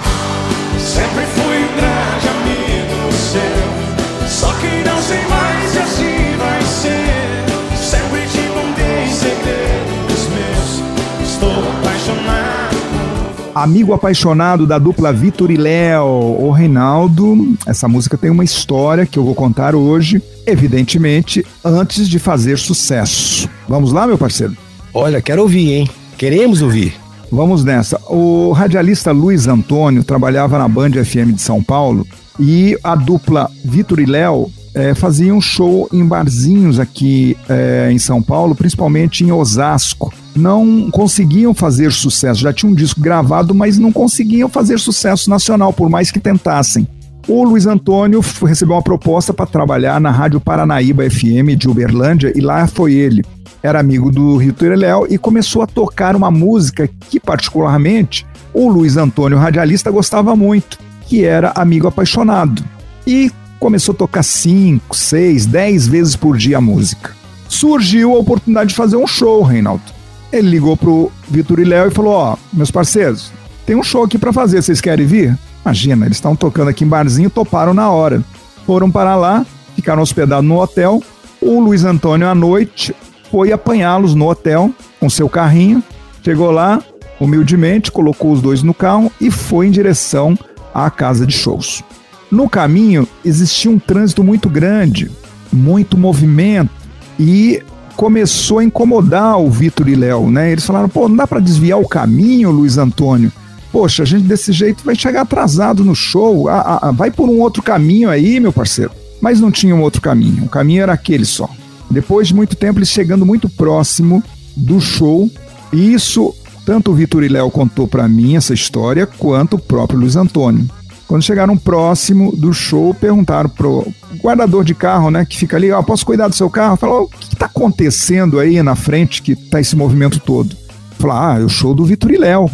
Amigo 13.58 13.92
apaixonado 13.92 14.68
da 14.68 14.78
dupla 14.78 15.12
Vitor 15.12 15.50
e 15.50 15.56
Léo. 15.56 16.06
Ô 16.06 16.52
Reinaldo, 16.52 17.56
essa 17.66 17.88
música 17.88 18.16
tem 18.16 18.30
uma 18.30 18.44
história 18.44 19.04
que 19.04 19.18
eu 19.18 19.24
vou 19.24 19.34
contar 19.34 19.74
hoje, 19.74 20.22
evidentemente, 20.46 21.44
antes 21.64 22.08
de 22.08 22.20
fazer 22.20 22.56
sucesso. 22.56 23.50
Vamos 23.68 23.90
lá, 23.90 24.06
meu 24.06 24.16
parceiro? 24.16 24.56
Olha, 24.94 25.20
quero 25.20 25.42
ouvir, 25.42 25.72
hein? 25.72 25.90
Queremos 26.16 26.62
ouvir. 26.62 26.94
Vamos 27.32 27.64
nessa. 27.64 28.00
O 28.08 28.52
radialista 28.52 29.10
Luiz 29.10 29.48
Antônio 29.48 30.04
trabalhava 30.04 30.56
na 30.56 30.68
Band 30.68 30.92
FM 30.92 31.34
de 31.34 31.42
São 31.42 31.60
Paulo 31.60 32.06
e 32.38 32.78
a 32.84 32.94
dupla 32.94 33.50
Vitor 33.64 33.98
e 33.98 34.06
Léo 34.06 34.52
eh, 34.72 34.94
faziam 34.94 35.38
um 35.38 35.40
show 35.40 35.88
em 35.92 36.06
barzinhos 36.06 36.78
aqui 36.78 37.36
eh, 37.48 37.88
em 37.90 37.98
São 37.98 38.22
Paulo, 38.22 38.54
principalmente 38.54 39.24
em 39.24 39.32
Osasco. 39.32 40.14
Não 40.38 40.88
conseguiam 40.92 41.52
fazer 41.52 41.90
sucesso, 41.90 42.42
já 42.42 42.52
tinha 42.52 42.70
um 42.70 42.74
disco 42.74 43.00
gravado, 43.00 43.52
mas 43.52 43.76
não 43.76 43.90
conseguiam 43.90 44.48
fazer 44.48 44.78
sucesso 44.78 45.28
nacional, 45.28 45.72
por 45.72 45.90
mais 45.90 46.12
que 46.12 46.20
tentassem. 46.20 46.86
O 47.26 47.42
Luiz 47.42 47.66
Antônio 47.66 48.24
recebeu 48.46 48.76
uma 48.76 48.82
proposta 48.82 49.34
para 49.34 49.46
trabalhar 49.46 50.00
na 50.00 50.12
Rádio 50.12 50.38
Paranaíba 50.38 51.10
FM 51.10 51.58
de 51.58 51.68
Uberlândia 51.68 52.32
e 52.36 52.40
lá 52.40 52.68
foi 52.68 52.92
ele. 52.92 53.24
Era 53.60 53.80
amigo 53.80 54.12
do 54.12 54.36
Rito 54.36 54.64
Léo 54.64 55.08
e 55.10 55.18
começou 55.18 55.60
a 55.60 55.66
tocar 55.66 56.14
uma 56.14 56.30
música 56.30 56.88
que, 57.10 57.18
particularmente, 57.18 58.24
o 58.54 58.68
Luiz 58.68 58.96
Antônio, 58.96 59.38
radialista, 59.38 59.90
gostava 59.90 60.36
muito, 60.36 60.78
que 61.08 61.24
era 61.24 61.50
Amigo 61.56 61.88
Apaixonado. 61.88 62.64
E 63.04 63.32
começou 63.58 63.92
a 63.92 63.98
tocar 63.98 64.22
5, 64.22 64.96
6, 64.96 65.46
10 65.46 65.88
vezes 65.88 66.14
por 66.14 66.36
dia 66.36 66.58
a 66.58 66.60
música. 66.60 67.10
Surgiu 67.48 68.14
a 68.14 68.18
oportunidade 68.18 68.70
de 68.70 68.76
fazer 68.76 68.96
um 68.96 69.06
show, 69.06 69.42
Reinaldo. 69.42 69.97
Ele 70.32 70.48
ligou 70.48 70.76
pro 70.76 71.10
Vitor 71.28 71.58
e 71.58 71.64
Léo 71.64 71.88
e 71.88 71.94
falou: 71.94 72.12
Ó, 72.12 72.36
meus 72.52 72.70
parceiros, 72.70 73.32
tem 73.66 73.76
um 73.76 73.82
show 73.82 74.04
aqui 74.04 74.18
para 74.18 74.32
fazer, 74.32 74.62
vocês 74.62 74.80
querem 74.80 75.06
vir? 75.06 75.38
Imagina, 75.64 76.06
eles 76.06 76.16
estavam 76.16 76.36
tocando 76.36 76.68
aqui 76.68 76.84
em 76.84 76.88
barzinho, 76.88 77.30
toparam 77.30 77.74
na 77.74 77.90
hora. 77.90 78.22
Foram 78.66 78.90
para 78.90 79.16
lá, 79.16 79.44
ficaram 79.74 80.02
hospedados 80.02 80.48
no 80.48 80.60
hotel. 80.60 81.02
O 81.40 81.60
Luiz 81.60 81.84
Antônio, 81.84 82.26
à 82.26 82.34
noite, 82.34 82.94
foi 83.30 83.52
apanhá-los 83.52 84.14
no 84.14 84.28
hotel 84.28 84.72
com 84.98 85.10
seu 85.10 85.28
carrinho. 85.28 85.82
Chegou 86.22 86.50
lá, 86.50 86.82
humildemente, 87.20 87.92
colocou 87.92 88.32
os 88.32 88.40
dois 88.40 88.62
no 88.62 88.74
carro 88.74 89.10
e 89.20 89.30
foi 89.30 89.66
em 89.66 89.70
direção 89.70 90.38
à 90.74 90.90
casa 90.90 91.26
de 91.26 91.34
shows. 91.34 91.82
No 92.30 92.48
caminho, 92.48 93.08
existia 93.24 93.70
um 93.70 93.78
trânsito 93.78 94.22
muito 94.22 94.48
grande, 94.48 95.10
muito 95.52 95.96
movimento 95.96 96.70
e 97.18 97.62
começou 97.98 98.60
a 98.60 98.64
incomodar 98.64 99.40
o 99.40 99.50
Vitor 99.50 99.88
e 99.88 99.96
Léo, 99.96 100.30
né? 100.30 100.52
Eles 100.52 100.64
falaram, 100.64 100.88
pô, 100.88 101.08
não 101.08 101.16
dá 101.16 101.26
para 101.26 101.40
desviar 101.40 101.80
o 101.80 101.88
caminho, 101.88 102.48
Luiz 102.48 102.78
Antônio. 102.78 103.32
Poxa, 103.72 104.04
a 104.04 104.06
gente 104.06 104.22
desse 104.22 104.52
jeito 104.52 104.84
vai 104.84 104.94
chegar 104.94 105.22
atrasado 105.22 105.84
no 105.84 105.96
show. 105.96 106.48
Ah, 106.48 106.78
ah, 106.80 106.92
vai 106.92 107.10
por 107.10 107.28
um 107.28 107.40
outro 107.40 107.60
caminho 107.60 108.08
aí, 108.08 108.38
meu 108.38 108.52
parceiro. 108.52 108.92
Mas 109.20 109.40
não 109.40 109.50
tinha 109.50 109.74
um 109.74 109.82
outro 109.82 110.00
caminho. 110.00 110.44
O 110.44 110.48
caminho 110.48 110.80
era 110.80 110.92
aquele 110.92 111.24
só. 111.24 111.50
Depois 111.90 112.28
de 112.28 112.36
muito 112.36 112.54
tempo, 112.54 112.78
eles 112.78 112.88
chegando 112.88 113.26
muito 113.26 113.48
próximo 113.48 114.22
do 114.56 114.80
show. 114.80 115.28
E 115.72 115.92
isso, 115.92 116.32
tanto 116.64 116.92
o 116.92 116.94
Vitor 116.94 117.24
e 117.24 117.28
Léo 117.28 117.50
contou 117.50 117.88
para 117.88 118.06
mim 118.06 118.36
essa 118.36 118.54
história, 118.54 119.08
quanto 119.08 119.56
o 119.56 119.58
próprio 119.58 119.98
Luiz 119.98 120.14
Antônio. 120.14 120.68
Quando 121.08 121.22
chegaram 121.22 121.56
próximo 121.56 122.36
do 122.36 122.52
show, 122.52 122.92
perguntaram 122.92 123.48
pro 123.48 123.86
guardador 124.22 124.62
de 124.62 124.74
carro, 124.74 125.10
né, 125.10 125.24
que 125.24 125.38
fica 125.38 125.56
ali, 125.56 125.72
ó, 125.72 125.82
posso 125.82 126.04
cuidar 126.04 126.28
do 126.28 126.34
seu 126.34 126.50
carro? 126.50 126.76
Falou, 126.76 127.04
o 127.04 127.08
que, 127.08 127.30
que 127.30 127.36
tá 127.36 127.46
acontecendo 127.46 128.38
aí 128.38 128.62
na 128.62 128.76
frente 128.76 129.22
que 129.22 129.34
tá 129.34 129.58
esse 129.58 129.74
movimento 129.74 130.20
todo? 130.20 130.54
Falou, 130.98 131.16
ah, 131.16 131.38
é 131.40 131.44
o 131.44 131.48
show 131.48 131.74
do 131.74 131.82
Vitor 131.82 132.10
e 132.10 132.18
Léo. 132.18 132.50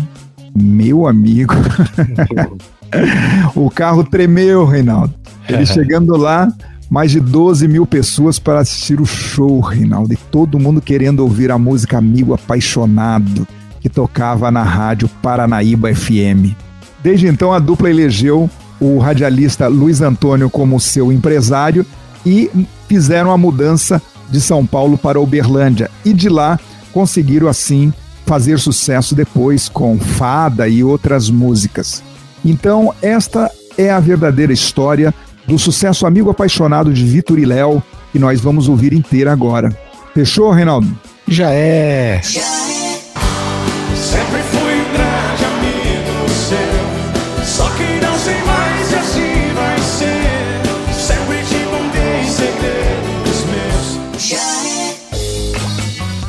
Meu 0.56 1.08
amigo. 1.08 1.52
o 3.56 3.68
carro 3.70 4.04
tremeu, 4.04 4.64
Reinaldo. 4.64 5.12
Ele 5.49 5.66
chegando 5.66 6.16
lá, 6.16 6.49
mais 6.88 7.11
de 7.11 7.18
12 7.18 7.66
mil 7.66 7.84
pessoas 7.84 8.38
para 8.38 8.61
assistir 8.61 9.00
o 9.00 9.06
show, 9.06 9.58
Reinaldo. 9.58 10.12
E 10.12 10.16
todo 10.16 10.61
mundo 10.61 10.80
querendo 10.80 11.20
ouvir 11.20 11.50
a 11.50 11.58
música 11.58 11.99
Amigo 11.99 12.32
Apaixonado, 12.32 13.49
que 13.80 13.88
tocava 13.88 14.49
na 14.52 14.62
rádio 14.62 15.08
Paranaíba 15.20 15.92
FM. 15.92 16.54
Desde 17.04 17.26
então, 17.26 17.52
a 17.52 17.58
dupla 17.58 17.90
elegeu 17.90 18.49
o 18.80 18.99
radialista 18.99 19.68
Luiz 19.68 20.00
Antônio 20.00 20.49
como 20.49 20.80
seu 20.80 21.12
empresário 21.12 21.84
e 22.25 22.50
fizeram 22.88 23.30
a 23.30 23.37
mudança 23.37 24.00
de 24.30 24.40
São 24.40 24.64
Paulo 24.64 24.96
para 24.96 25.20
Uberlândia. 25.20 25.90
E 26.02 26.14
de 26.14 26.30
lá 26.30 26.58
conseguiram, 26.94 27.46
assim, 27.46 27.92
fazer 28.25 28.58
sucesso 28.58 29.14
depois 29.14 29.68
com 29.68 29.99
Fada 29.99 30.66
e 30.66 30.82
outras 30.82 31.28
músicas. 31.28 32.02
Então, 32.42 32.94
esta 33.02 33.50
é 33.76 33.90
a 33.90 34.00
verdadeira 34.00 34.52
história 34.52 35.12
do 35.46 35.58
sucesso 35.58 36.06
Amigo 36.06 36.30
Apaixonado 36.30 36.90
de 36.90 37.04
Vitor 37.04 37.38
e 37.38 37.44
Léo, 37.44 37.82
que 38.12 38.18
nós 38.18 38.40
vamos 38.40 38.66
ouvir 38.66 38.94
inteira 38.94 39.30
agora. 39.30 39.76
Fechou, 40.14 40.50
Reinaldo? 40.52 40.88
Já 41.28 41.50
é. 41.50 42.23
Sempre 42.23 42.42
fui 44.50 44.53
um 44.53 44.53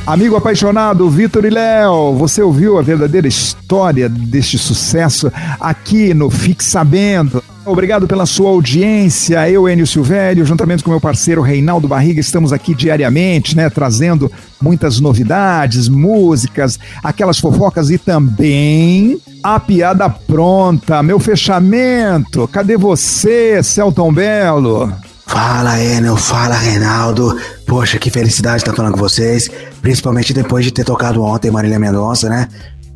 Amigo 0.06 0.36
apaixonado, 0.36 1.10
Vitor 1.10 1.46
e 1.46 1.50
Léo, 1.50 2.14
você 2.14 2.40
ouviu 2.40 2.78
a 2.78 2.82
verdadeira 2.84 3.28
história 3.28 4.08
deste 4.08 4.56
sucesso 4.56 5.32
aqui 5.60 6.14
no 6.14 6.30
Fique 6.30 6.64
Sabendo. 6.64 7.44
Obrigado 7.66 8.06
pela 8.06 8.28
sua 8.28 8.52
audiência. 8.52 9.50
Eu, 9.50 9.68
Enio 9.68 9.88
Silvério, 9.88 10.46
juntamente 10.46 10.84
com 10.84 10.92
meu 10.92 11.02
parceiro 11.02 11.42
Reinaldo 11.42 11.88
Barriga, 11.88 12.20
estamos 12.20 12.54
aqui 12.54 12.76
diariamente, 12.76 13.58
né, 13.58 13.68
trazendo 13.68 14.32
muitas 14.62 15.00
novidades, 15.00 15.90
músicas, 15.90 16.80
aquelas 17.04 17.40
fofocas 17.40 17.90
e 17.90 17.98
também 17.98 19.20
a 19.42 19.60
piada 19.60 20.08
pronta, 20.08 21.02
meu 21.02 21.18
fechamento. 21.20 22.48
Cadê 22.48 22.78
você, 22.78 23.64
Celton 23.64 24.14
Belo? 24.14 24.94
Fala, 25.28 25.80
Enel, 25.82 26.16
fala, 26.18 26.56
Reinaldo. 26.56 27.38
Poxa, 27.66 27.98
que 27.98 28.10
felicidade 28.12 28.58
estar 28.58 28.74
falando 28.74 28.94
com 28.94 29.00
vocês. 29.00 29.50
Principalmente 29.82 30.34
depois 30.34 30.64
de 30.64 30.72
ter 30.72 30.84
tocado 30.84 31.24
ontem 31.24 31.50
Marília 31.52 31.80
Mendonça, 31.80 32.30
né? 32.30 32.48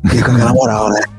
Fiquei 0.04 0.22
com 0.22 0.32
aquela 0.32 0.52
moral, 0.52 0.90
né? 0.90 1.00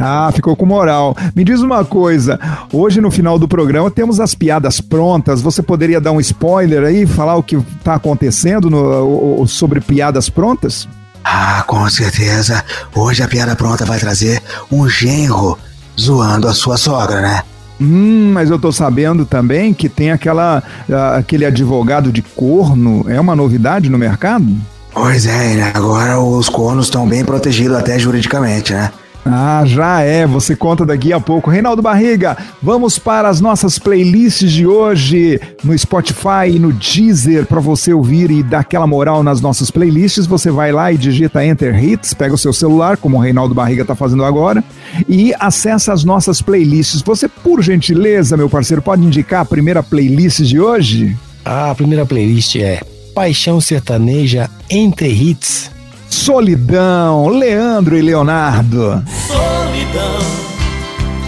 Ah, 0.00 0.30
ficou 0.32 0.54
com 0.54 0.64
moral. 0.64 1.16
Me 1.34 1.42
diz 1.42 1.60
uma 1.60 1.84
coisa, 1.84 2.38
hoje 2.72 3.00
no 3.00 3.10
final 3.10 3.36
do 3.36 3.48
programa 3.48 3.90
temos 3.90 4.20
as 4.20 4.32
piadas 4.32 4.80
prontas. 4.80 5.42
Você 5.42 5.60
poderia 5.60 6.00
dar 6.00 6.12
um 6.12 6.20
spoiler 6.20 6.84
aí, 6.84 7.04
falar 7.04 7.34
o 7.34 7.42
que 7.42 7.56
está 7.56 7.94
acontecendo 7.94 8.70
no- 8.70 9.44
sobre 9.48 9.80
piadas 9.80 10.28
prontas? 10.30 10.88
Ah, 11.24 11.64
com 11.66 11.88
certeza. 11.90 12.64
Hoje 12.94 13.24
a 13.24 13.28
piada 13.28 13.56
pronta 13.56 13.84
vai 13.84 13.98
trazer 13.98 14.40
um 14.70 14.88
genro 14.88 15.58
zoando 16.00 16.46
a 16.48 16.54
sua 16.54 16.76
sogra, 16.76 17.20
né? 17.20 17.42
Hum, 17.80 18.30
mas 18.32 18.50
eu 18.50 18.58
tô 18.58 18.72
sabendo 18.72 19.26
também 19.26 19.74
que 19.74 19.88
tem 19.88 20.10
aquela 20.10 20.62
ah, 20.90 21.16
aquele 21.16 21.44
advogado 21.44 22.10
de 22.10 22.22
corno. 22.22 23.04
É 23.08 23.20
uma 23.20 23.36
novidade 23.36 23.90
no 23.90 23.98
mercado? 23.98 24.46
Pois 24.92 25.26
é, 25.26 25.54
né? 25.54 25.72
agora 25.74 26.18
os 26.18 26.48
cornos 26.48 26.86
estão 26.86 27.06
bem 27.06 27.22
protegidos 27.22 27.76
até 27.76 27.98
juridicamente, 27.98 28.72
né? 28.72 28.90
Ah, 29.28 29.64
já 29.66 30.00
é. 30.00 30.24
Você 30.26 30.54
conta 30.54 30.86
daqui 30.86 31.12
a 31.12 31.18
pouco. 31.18 31.50
Reinaldo 31.50 31.82
Barriga, 31.82 32.36
vamos 32.62 32.98
para 32.98 33.28
as 33.28 33.40
nossas 33.40 33.78
playlists 33.78 34.52
de 34.52 34.66
hoje 34.66 35.40
no 35.64 35.76
Spotify 35.76 36.48
e 36.54 36.58
no 36.58 36.72
Deezer 36.72 37.44
para 37.44 37.58
você 37.58 37.92
ouvir 37.92 38.30
e 38.30 38.42
dar 38.42 38.60
aquela 38.60 38.86
moral 38.86 39.24
nas 39.24 39.40
nossas 39.40 39.70
playlists. 39.70 40.26
Você 40.26 40.50
vai 40.50 40.70
lá 40.70 40.92
e 40.92 40.96
digita 40.96 41.44
Enter 41.44 41.82
Hits, 41.82 42.14
pega 42.14 42.34
o 42.34 42.38
seu 42.38 42.52
celular, 42.52 42.96
como 42.96 43.16
o 43.16 43.20
Reinaldo 43.20 43.54
Barriga 43.54 43.82
está 43.82 43.96
fazendo 43.96 44.24
agora, 44.24 44.62
e 45.08 45.34
acessa 45.40 45.92
as 45.92 46.04
nossas 46.04 46.40
playlists. 46.40 47.02
Você, 47.02 47.28
por 47.28 47.62
gentileza, 47.62 48.36
meu 48.36 48.48
parceiro, 48.48 48.80
pode 48.80 49.04
indicar 49.04 49.40
a 49.40 49.44
primeira 49.44 49.82
playlist 49.82 50.40
de 50.42 50.60
hoje? 50.60 51.16
A 51.44 51.74
primeira 51.74 52.06
playlist 52.06 52.56
é 52.56 52.80
Paixão 53.14 53.60
Sertaneja 53.60 54.48
Entre 54.70 55.08
Hits. 55.08 55.75
Solidão, 56.08 57.28
Leandro 57.28 57.96
e 57.96 58.02
Leonardo. 58.02 59.02
solidão. 59.26 60.18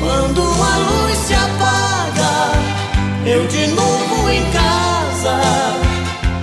Quando 0.00 0.42
a 0.42 0.76
luz 0.76 1.18
se 1.18 1.34
apaga, 1.34 2.52
eu 3.26 3.46
de 3.46 3.66
novo 3.68 4.30
em 4.30 4.42
casa, 4.52 5.40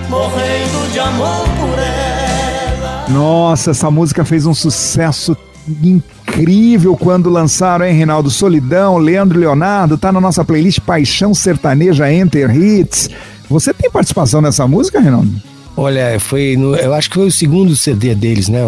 morrendo 0.08 0.92
de 0.92 0.98
amor 1.00 1.44
por 1.60 1.78
ela. 1.78 3.06
Nossa, 3.08 3.70
essa 3.72 3.90
música 3.90 4.24
fez 4.24 4.46
um 4.46 4.54
sucesso 4.54 5.36
incrível 5.82 6.96
quando 6.96 7.28
lançaram, 7.30 7.84
hein, 7.86 7.94
Reinaldo? 7.94 8.30
Solidão, 8.30 8.98
Leandro 8.98 9.38
e 9.38 9.40
Leonardo, 9.40 9.98
tá 9.98 10.12
na 10.12 10.20
nossa 10.20 10.44
playlist 10.44 10.80
Paixão 10.80 11.34
Sertaneja 11.34 12.12
Enter 12.12 12.54
Hits. 12.54 13.10
Você 13.48 13.72
tem 13.72 13.90
participação 13.90 14.40
nessa 14.40 14.66
música, 14.68 15.00
Reinaldo? 15.00 15.30
Olha, 15.76 16.18
foi 16.18 16.56
no, 16.56 16.74
eu 16.74 16.94
acho 16.94 17.10
que 17.10 17.16
foi 17.16 17.26
o 17.26 17.32
segundo 17.32 17.76
CD 17.76 18.14
deles, 18.14 18.48
né? 18.48 18.60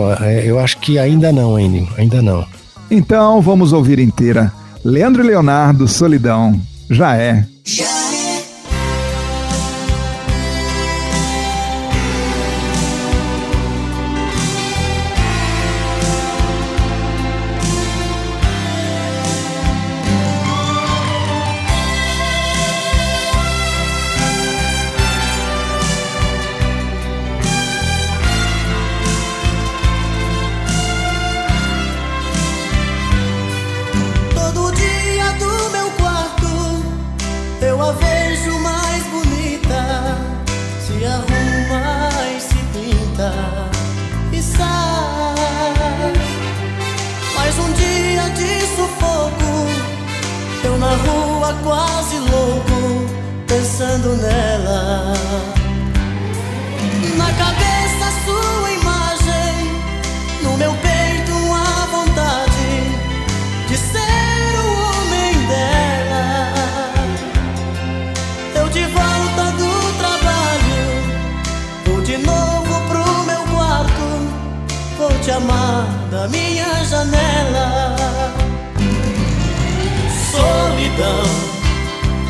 Eu 0.45 0.59
acho 0.59 0.79
que 0.79 0.99
ainda 0.99 1.33
não, 1.33 1.59
Enio, 1.59 1.89
ainda 1.97 2.21
não. 2.21 2.47
Então 2.91 3.41
vamos 3.41 3.73
ouvir 3.73 3.99
inteira. 3.99 4.53
Leandro 4.85 5.25
e 5.25 5.27
Leonardo, 5.27 5.89
Solidão. 5.89 6.61
Já 6.91 7.17
é. 7.17 7.47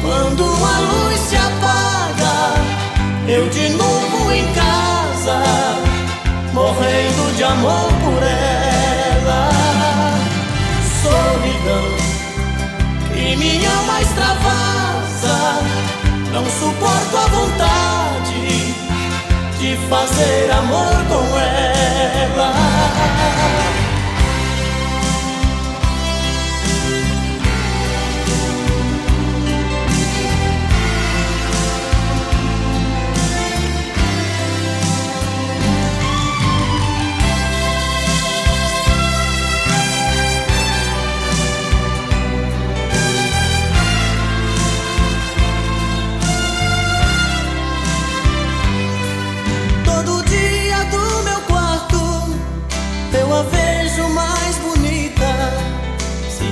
Quando 0.09 0.43
a 0.43 0.79
luz 0.81 1.21
se 1.21 1.37
apaga, 1.37 2.55
eu 3.29 3.47
de 3.51 3.69
novo 3.71 4.33
em 4.33 4.47
casa, 4.55 5.43
morrendo 6.55 7.37
de 7.37 7.45
amor 7.45 7.93
por 8.03 8.23
ela 8.23 9.51
solidão 11.03 11.89
que 13.13 13.37
minha 13.37 13.71
alma 13.71 14.01
extravasa. 14.01 15.39
Não 16.33 16.45
suporto 16.47 17.17
a 17.17 17.27
vontade 17.29 18.75
de 19.59 19.77
fazer 19.91 20.51
amor 20.53 20.97
com 21.11 21.39
ela. 21.39 23.18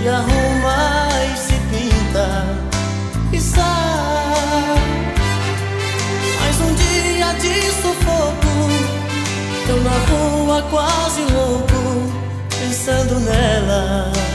Se 0.07 0.11
arruma 0.11 1.09
e 1.25 1.37
se 1.37 1.55
pinta 1.69 2.47
e 3.33 3.41
sai. 3.41 4.77
Mais 6.41 6.61
um 6.61 6.73
dia 6.75 7.33
de 7.41 7.73
sufoco, 7.73 8.55
eu 9.69 9.81
na 9.83 9.91
rua 9.91 10.63
quase 10.71 11.23
louco, 11.23 12.13
pensando 12.57 13.19
nela. 13.19 14.26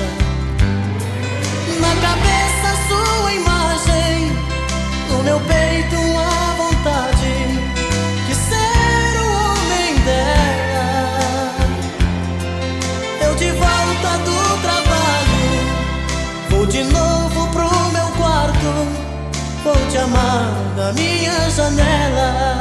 Minha 20.93 21.49
janela. 21.49 22.60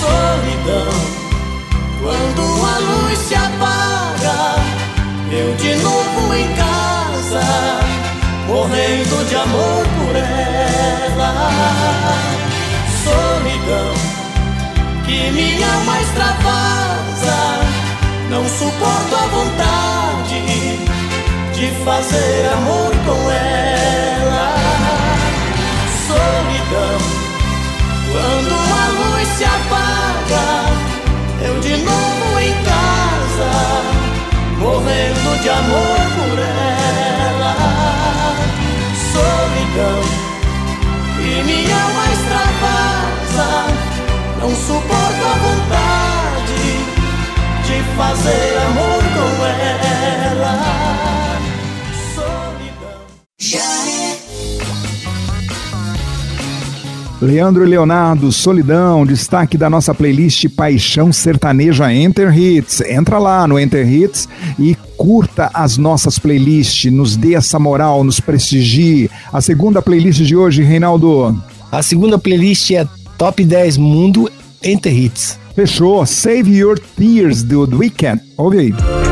Solidão, 0.00 0.92
quando 2.02 2.42
a 2.66 2.78
luz 2.78 3.18
se 3.18 3.34
apaga, 3.34 4.56
eu 5.30 5.54
de 5.56 5.74
novo 5.76 6.34
em 6.34 6.48
casa, 6.54 7.44
morrendo 8.46 9.28
de 9.28 9.36
amor 9.36 9.86
por 9.98 10.16
ela. 10.16 11.50
Solidão, 13.04 13.94
que 15.06 15.30
minha 15.30 15.74
alma 15.74 16.00
extravasa, 16.00 17.38
não 18.30 18.48
suporto 18.48 19.14
a 19.16 19.26
vontade 19.26 20.78
de 21.54 21.70
fazer 21.84 22.48
amor 22.52 22.90
com 23.06 23.30
ela. 23.30 24.73
Solidão, 26.14 26.98
quando 28.12 28.54
a 28.54 28.84
luz 28.98 29.28
se 29.36 29.44
apaga, 29.44 30.46
eu 31.44 31.54
de 31.60 31.76
novo 31.78 32.38
em 32.38 32.54
casa, 32.62 33.52
morrendo 34.58 35.30
de 35.42 35.48
amor 35.48 35.98
por 36.14 36.38
ela. 36.38 37.54
Solidão, 39.12 40.00
e 41.18 41.42
minha 41.42 41.76
alma 41.82 42.04
extravasa, 42.12 43.50
não 44.40 44.50
suporto 44.54 45.24
a 45.26 45.36
vontade 45.46 46.64
de 47.66 47.76
fazer 47.96 48.56
amor 48.68 49.02
com 49.14 49.30
ela. 49.46 50.54
Solidão. 52.14 53.83
Leandro 57.24 57.64
e 57.64 57.66
Leonardo, 57.66 58.30
Solidão, 58.30 59.06
destaque 59.06 59.56
da 59.56 59.70
nossa 59.70 59.94
playlist 59.94 60.46
Paixão 60.54 61.10
Sertaneja 61.10 61.92
Enter 61.92 62.36
Hits. 62.36 62.82
Entra 62.82 63.18
lá 63.18 63.48
no 63.48 63.58
Enter 63.58 63.90
Hits 63.90 64.28
e 64.58 64.76
curta 64.96 65.50
as 65.54 65.78
nossas 65.78 66.18
playlists, 66.18 66.92
nos 66.92 67.16
dê 67.16 67.34
essa 67.34 67.58
moral, 67.58 68.04
nos 68.04 68.20
prestigie. 68.20 69.10
A 69.32 69.40
segunda 69.40 69.80
playlist 69.80 70.20
de 70.20 70.36
hoje, 70.36 70.62
Reinaldo. 70.62 71.34
A 71.72 71.82
segunda 71.82 72.18
playlist 72.18 72.70
é 72.70 72.86
Top 73.16 73.42
10 73.42 73.78
Mundo 73.78 74.30
Enter 74.62 74.94
Hits. 74.94 75.38
Fechou. 75.54 76.04
Save 76.04 76.54
Your 76.54 76.78
Tears 76.78 77.42
do 77.42 77.66
The 77.66 77.76
Weeknd. 77.76 78.20
Ouve 78.36 78.58
aí. 78.58 79.03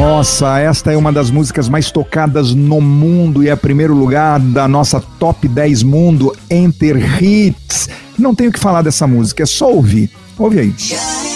Nossa, 0.00 0.60
esta 0.60 0.92
é 0.92 0.96
uma 0.96 1.12
das 1.12 1.28
músicas 1.28 1.68
mais 1.68 1.90
tocadas 1.90 2.54
no 2.54 2.80
mundo 2.80 3.42
e 3.42 3.48
é 3.48 3.56
primeiro 3.56 3.94
lugar 3.94 4.38
da 4.38 4.68
nossa 4.68 5.00
top 5.18 5.48
10 5.48 5.82
mundo 5.82 6.32
Enter 6.48 7.20
Hits. 7.20 7.88
Não 8.16 8.32
tenho 8.32 8.50
o 8.50 8.52
que 8.52 8.60
falar 8.60 8.82
dessa 8.82 9.08
música, 9.08 9.42
é 9.42 9.46
só 9.46 9.72
ouvir. 9.72 10.08
Ouve 10.38 10.60
aí. 10.60 10.68
I 10.68 11.27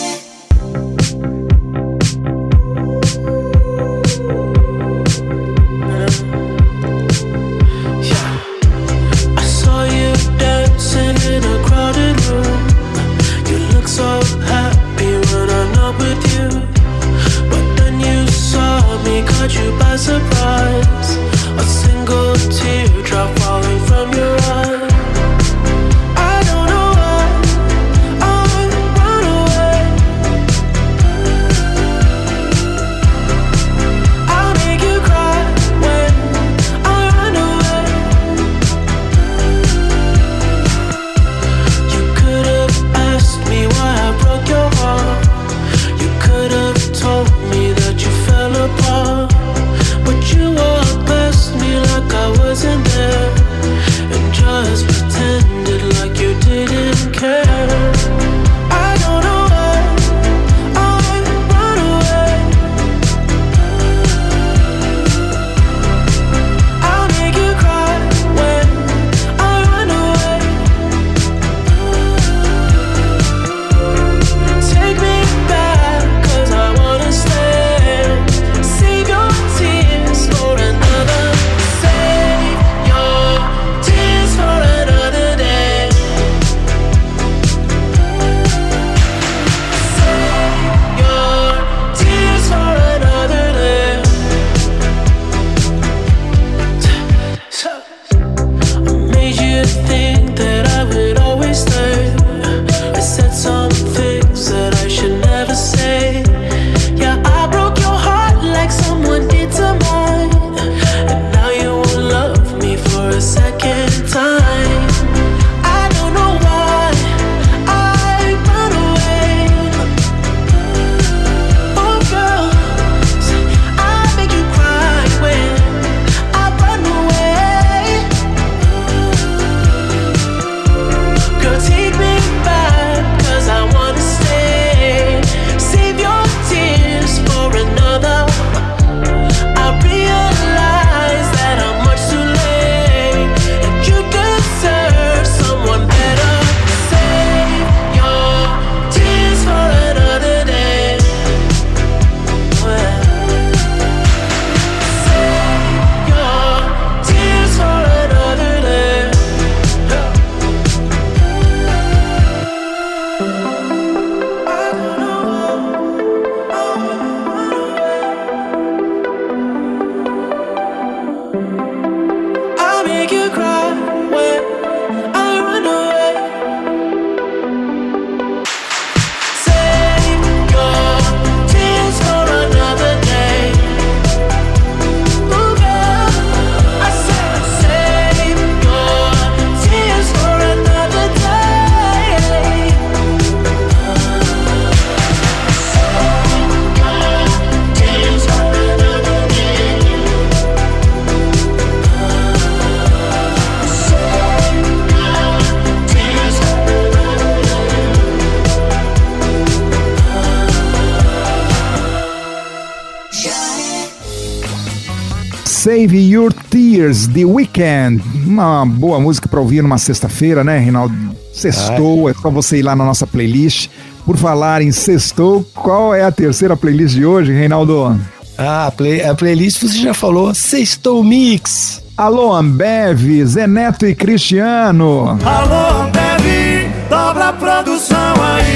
The 217.12 217.24
Weekend. 217.24 218.02
Uma 218.26 218.64
boa 218.66 218.98
música 219.00 219.28
para 219.28 219.40
ouvir 219.40 219.62
numa 219.62 219.78
sexta-feira, 219.78 220.42
né, 220.42 220.58
Reinaldo? 220.58 220.94
Sextou, 221.32 222.08
é 222.10 222.14
só 222.14 222.30
você 222.30 222.58
ir 222.58 222.62
lá 222.62 222.74
na 222.76 222.84
nossa 222.84 223.06
playlist. 223.06 223.68
Por 224.04 224.16
falar 224.16 224.62
em 224.62 224.72
sextou, 224.72 225.44
qual 225.54 225.94
é 225.94 226.02
a 226.04 226.10
terceira 226.12 226.56
playlist 226.56 226.94
de 226.94 227.04
hoje, 227.06 227.32
Reinaldo? 227.32 227.98
Ah, 228.36 228.66
a, 228.66 228.70
play- 228.70 229.02
a 229.04 229.14
playlist 229.14 229.60
você 229.62 229.78
já 229.78 229.94
falou, 229.94 230.34
Sextou 230.34 231.04
Mix. 231.04 231.82
Alô, 231.96 232.34
Ambev, 232.34 233.24
Zé 233.26 233.46
Neto 233.46 233.86
e 233.86 233.94
Cristiano. 233.94 235.18
Alô, 235.24 235.84
bebe, 235.90 236.68
dobra 236.90 237.28
a 237.28 237.32
produção 237.34 238.14
aí 238.22 238.51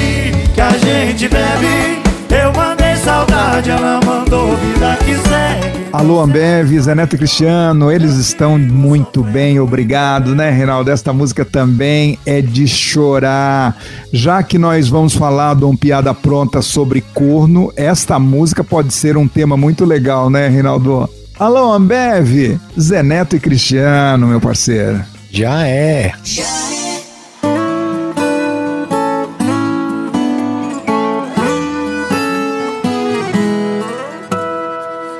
Alô, 6.06 6.20
Ambev, 6.20 6.78
Zé 6.78 6.94
Neto 6.94 7.16
e 7.16 7.18
Cristiano, 7.18 7.90
eles 7.90 8.14
estão 8.14 8.56
muito 8.56 9.24
bem, 9.24 9.58
obrigado, 9.58 10.36
né, 10.36 10.50
Reinaldo? 10.50 10.88
Esta 10.88 11.12
música 11.12 11.44
também 11.44 12.16
é 12.24 12.40
de 12.40 12.68
chorar. 12.68 13.76
Já 14.12 14.40
que 14.40 14.56
nós 14.56 14.88
vamos 14.88 15.16
falar 15.16 15.56
de 15.56 15.64
um 15.64 15.76
piada 15.76 16.14
pronta 16.14 16.62
sobre 16.62 17.00
corno, 17.12 17.72
esta 17.74 18.20
música 18.20 18.62
pode 18.62 18.94
ser 18.94 19.16
um 19.16 19.26
tema 19.26 19.56
muito 19.56 19.84
legal, 19.84 20.30
né, 20.30 20.46
Reinaldo? 20.46 21.10
Alô, 21.40 21.72
Ambev, 21.72 22.56
Zé 22.78 23.02
Neto 23.02 23.34
e 23.34 23.40
Cristiano, 23.40 24.28
meu 24.28 24.40
parceiro. 24.40 25.04
Já 25.32 25.66
é. 25.66 26.12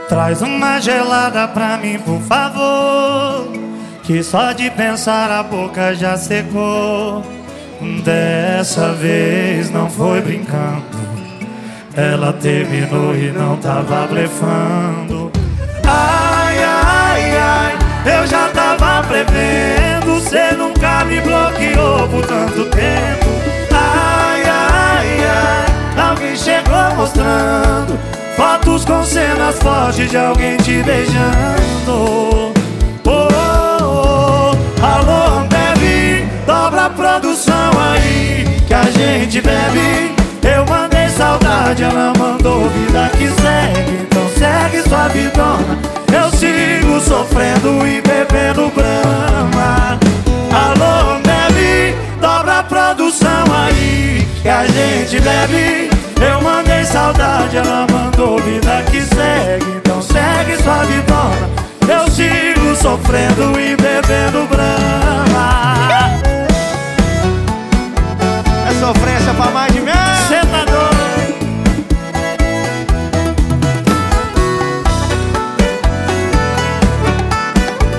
Traz 0.09 0.40
uma 0.40 0.81
gelada 0.81 1.49
pra 1.49 1.77
mim, 1.77 1.99
por 1.99 2.21
favor. 2.21 3.51
Que 4.05 4.23
só 4.23 4.53
de 4.53 4.71
pensar 4.71 5.33
a 5.33 5.42
boca 5.42 5.95
já 5.97 6.16
secou. 6.16 7.25
Dessa 8.05 8.92
vez 8.92 9.69
não 9.69 9.90
foi 9.90 10.21
brincando. 10.21 10.97
Ela 11.97 12.33
terminou 12.35 13.16
e 13.16 13.33
não 13.33 13.57
tava 13.57 14.07
blefando. 14.07 15.33
Ai, 15.85 16.57
ai, 16.62 17.37
ai, 17.37 17.79
eu 18.19 18.27
já 18.29 18.49
tava 18.51 19.07
prevendo. 19.09 20.21
Cê 20.21 20.53
nunca 20.53 21.05
me 21.05 21.21
bloqueou 21.21 22.09
por 22.09 22.25
tanto 22.25 22.64
tempo. 22.66 23.27
Ai, 23.73 24.42
ai, 24.45 25.19
ai, 25.25 26.11
alguém 26.11 26.37
chegou 26.37 26.95
mostrando 26.97 28.16
fotos 28.37 28.85
com 28.85 29.03
cenas 29.03 29.59
fortes 29.59 30.11
de 30.11 30.16
alguém 30.16 30.57
te 30.59 30.83
beijando. 30.83 31.57
Oh, 31.88 32.53
oh, 33.07 33.29
oh. 33.83 34.85
alô, 34.85 35.38
Ambev, 35.40 36.29
dobra 36.46 36.85
a 36.85 36.90
produção 36.90 37.70
aí 37.81 38.44
que 38.66 38.75
a 38.75 38.83
gente 38.85 39.40
bebe. 39.40 40.14
Eu 40.42 40.64
mandei 40.66 41.09
saudade, 41.09 41.83
ela 41.83 42.12
mandou 42.18 42.68
vida 42.68 43.11
que 43.16 43.27
segue. 43.29 44.03
Então 44.03 44.29
segue 44.38 44.88
sua 44.88 45.09
vidona. 45.09 45.79
Eu 46.12 46.31
sigo 46.31 47.01
sofrendo 47.01 47.87
e 47.87 48.01
bebendo 48.03 48.70
brama. 48.75 49.99
Alô, 50.53 51.18
bebe, 51.20 51.96
dobra 52.20 52.61
a 52.61 52.62
produção 52.62 53.44
aí 53.66 54.27
que 54.42 54.49
a 54.49 54.66
gente 54.66 55.20
bebe. 55.20 55.96
Saudade, 57.07 57.57
ela 57.57 57.87
mandou 57.88 58.37
vida 58.40 58.83
que 58.90 59.01
segue. 59.01 59.77
Então 59.77 60.03
segue 60.03 60.61
sua 60.61 60.83
vidona. 60.83 61.49
Eu 61.88 62.11
sigo 62.11 62.75
sofrendo 62.75 63.61
e 63.61 63.77
bebendo 63.77 64.45
brama. 64.49 66.11
É 68.69 68.75
sofrência 68.81 69.33
pra 69.35 69.53
mais 69.53 69.73
de 69.73 69.81
mim. 69.83 69.92
Cê 70.27 70.40
tá 70.40 70.64
doido? 70.64 70.97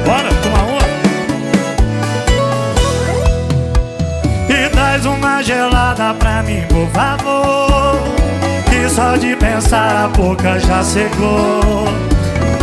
Bora 0.06 0.30
tomar 0.43 0.63
uma? 0.63 0.82
E 4.54 4.70
traz 4.70 5.06
uma 5.06 5.41
gelada 5.41 6.13
pra 6.15 6.43
mim, 6.43 6.62
por 6.67 6.89
favor 6.89 7.77
só 8.98 9.16
de 9.16 9.36
pensar 9.36 10.06
a 10.06 10.08
boca 10.08 10.60
já 10.60 10.84
secou. 10.84 11.86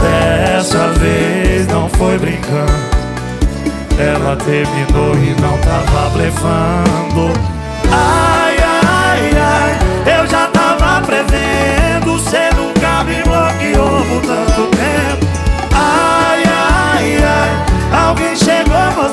Dessa 0.03 0.89
vez 0.99 1.65
não 1.69 1.89
foi 1.91 2.19
brincando. 2.19 2.73
Ela 3.97 4.35
terminou 4.35 5.15
e 5.15 5.41
não 5.41 5.57
tava 5.59 6.11
blefando. 6.11 7.31
Ai, 7.89 8.57
ai, 8.61 9.31
ai, 9.39 10.19
eu 10.19 10.27
já 10.27 10.49
tava 10.49 11.07
prevendo. 11.07 12.19
Cê 12.19 12.51
nunca 12.57 13.05
me 13.05 13.23
bloqueou 13.23 14.05
por 14.05 14.23
tanto 14.23 14.77
tempo. 14.77 15.27
Ai, 15.73 16.43
ai, 16.49 17.17
ai, 17.23 18.09
alguém 18.09 18.35
chegou 18.35 19.04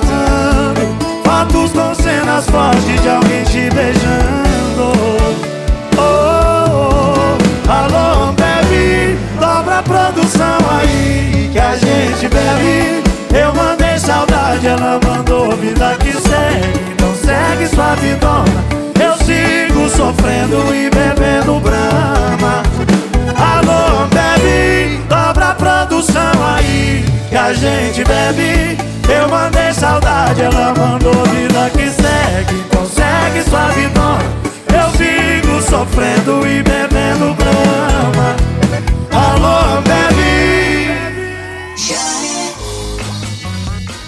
gente 27.61 28.03
bebe. 28.03 28.77
Eu 29.07 29.29
mandei 29.29 29.71
saudade, 29.73 30.41
ela 30.41 30.73
mandou 30.73 31.13
vida 31.27 31.69
que 31.71 31.89
segue 31.89 32.65
Então 32.65 32.85
segue 32.85 33.49
sua 33.49 33.67
vidona 33.69 34.23
Eu 34.67 34.89
sigo 34.97 35.61
sofrendo 35.61 36.47
e 36.47 36.63
bebendo 36.63 37.33
brama 37.35 38.35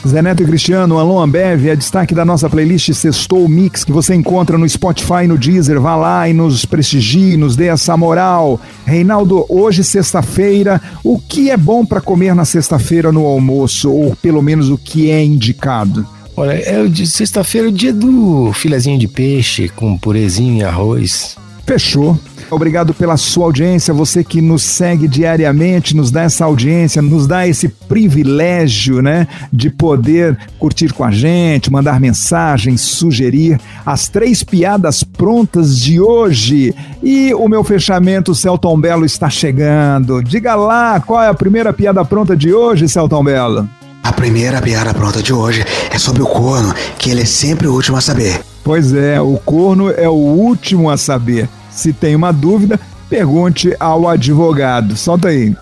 Zé 0.07 0.21
Neto 0.21 0.43
e 0.43 0.45
Cristiano, 0.45 0.99
Alon 0.99 1.21
Ambev, 1.21 1.69
é 1.69 1.75
destaque 1.75 2.13
da 2.13 2.25
nossa 2.25 2.49
playlist 2.49 2.91
Sextou 2.93 3.47
Mix, 3.47 3.85
que 3.85 3.91
você 3.91 4.13
encontra 4.13 4.57
no 4.57 4.67
Spotify 4.67 5.23
e 5.23 5.27
no 5.27 5.37
Deezer. 5.37 5.79
Vá 5.79 5.95
lá 5.95 6.27
e 6.27 6.33
nos 6.33 6.65
prestigie, 6.65 7.37
nos 7.37 7.55
dê 7.55 7.67
essa 7.67 7.95
moral. 7.95 8.59
Reinaldo, 8.85 9.45
hoje, 9.47 9.83
sexta-feira, 9.83 10.81
o 11.03 11.17
que 11.17 11.49
é 11.49 11.55
bom 11.55 11.85
para 11.85 12.01
comer 12.01 12.35
na 12.35 12.43
sexta-feira 12.43 13.11
no 13.11 13.25
almoço? 13.25 13.91
Ou 13.91 14.15
pelo 14.15 14.41
menos 14.41 14.69
o 14.69 14.77
que 14.77 15.09
é 15.09 15.23
indicado? 15.23 16.05
Olha, 16.35 16.53
é 16.53 16.81
o 16.81 16.89
de 16.89 17.07
sexta-feira, 17.07 17.69
o 17.69 17.71
dia 17.71 17.93
do 17.93 18.51
filezinho 18.53 18.99
de 18.99 19.07
peixe 19.07 19.69
com 19.69 19.97
purezinho 19.97 20.57
e 20.57 20.63
arroz. 20.63 21.37
Fechou. 21.65 22.19
Obrigado 22.49 22.93
pela 22.93 23.17
sua 23.17 23.45
audiência, 23.45 23.93
você 23.93 24.23
que 24.23 24.41
nos 24.41 24.63
segue 24.63 25.07
diariamente, 25.07 25.95
nos 25.95 26.11
dá 26.11 26.23
essa 26.23 26.45
audiência, 26.45 27.01
nos 27.01 27.27
dá 27.27 27.47
esse 27.47 27.67
privilégio, 27.67 29.01
né, 29.01 29.27
de 29.51 29.69
poder 29.69 30.37
curtir 30.59 30.93
com 30.93 31.03
a 31.03 31.11
gente, 31.11 31.71
mandar 31.71 31.99
mensagens, 31.99 32.81
sugerir 32.81 33.59
as 33.85 34.07
três 34.07 34.43
piadas 34.43 35.03
prontas 35.03 35.77
de 35.79 35.99
hoje. 35.99 36.73
E 37.01 37.33
o 37.33 37.47
meu 37.47 37.63
fechamento, 37.63 38.35
Celton 38.35 38.79
Belo, 38.79 39.05
está 39.05 39.29
chegando. 39.29 40.21
Diga 40.23 40.55
lá, 40.55 40.99
qual 40.99 41.21
é 41.21 41.29
a 41.29 41.33
primeira 41.33 41.73
piada 41.73 42.03
pronta 42.05 42.35
de 42.35 42.53
hoje, 42.53 42.87
Celton 42.87 43.23
Belo? 43.23 43.67
A 44.03 44.11
primeira 44.11 44.61
piada 44.61 44.93
pronta 44.93 45.23
de 45.23 45.33
hoje 45.33 45.65
é 45.89 45.97
sobre 45.97 46.21
o 46.21 46.25
corno, 46.25 46.73
que 46.97 47.09
ele 47.09 47.21
é 47.21 47.25
sempre 47.25 47.67
o 47.67 47.73
último 47.73 47.95
a 47.95 48.01
saber. 48.01 48.41
Pois 48.63 48.93
é, 48.93 49.19
o 49.19 49.37
corno 49.37 49.89
é 49.89 50.09
o 50.09 50.13
último 50.13 50.89
a 50.89 50.97
saber. 50.97 51.49
Se 51.73 51.91
tem 51.93 52.15
uma 52.15 52.31
dúvida, 52.31 52.79
pergunte 53.09 53.75
ao 53.79 54.07
advogado. 54.07 54.95
Solta 54.95 55.29
aí. 55.29 55.55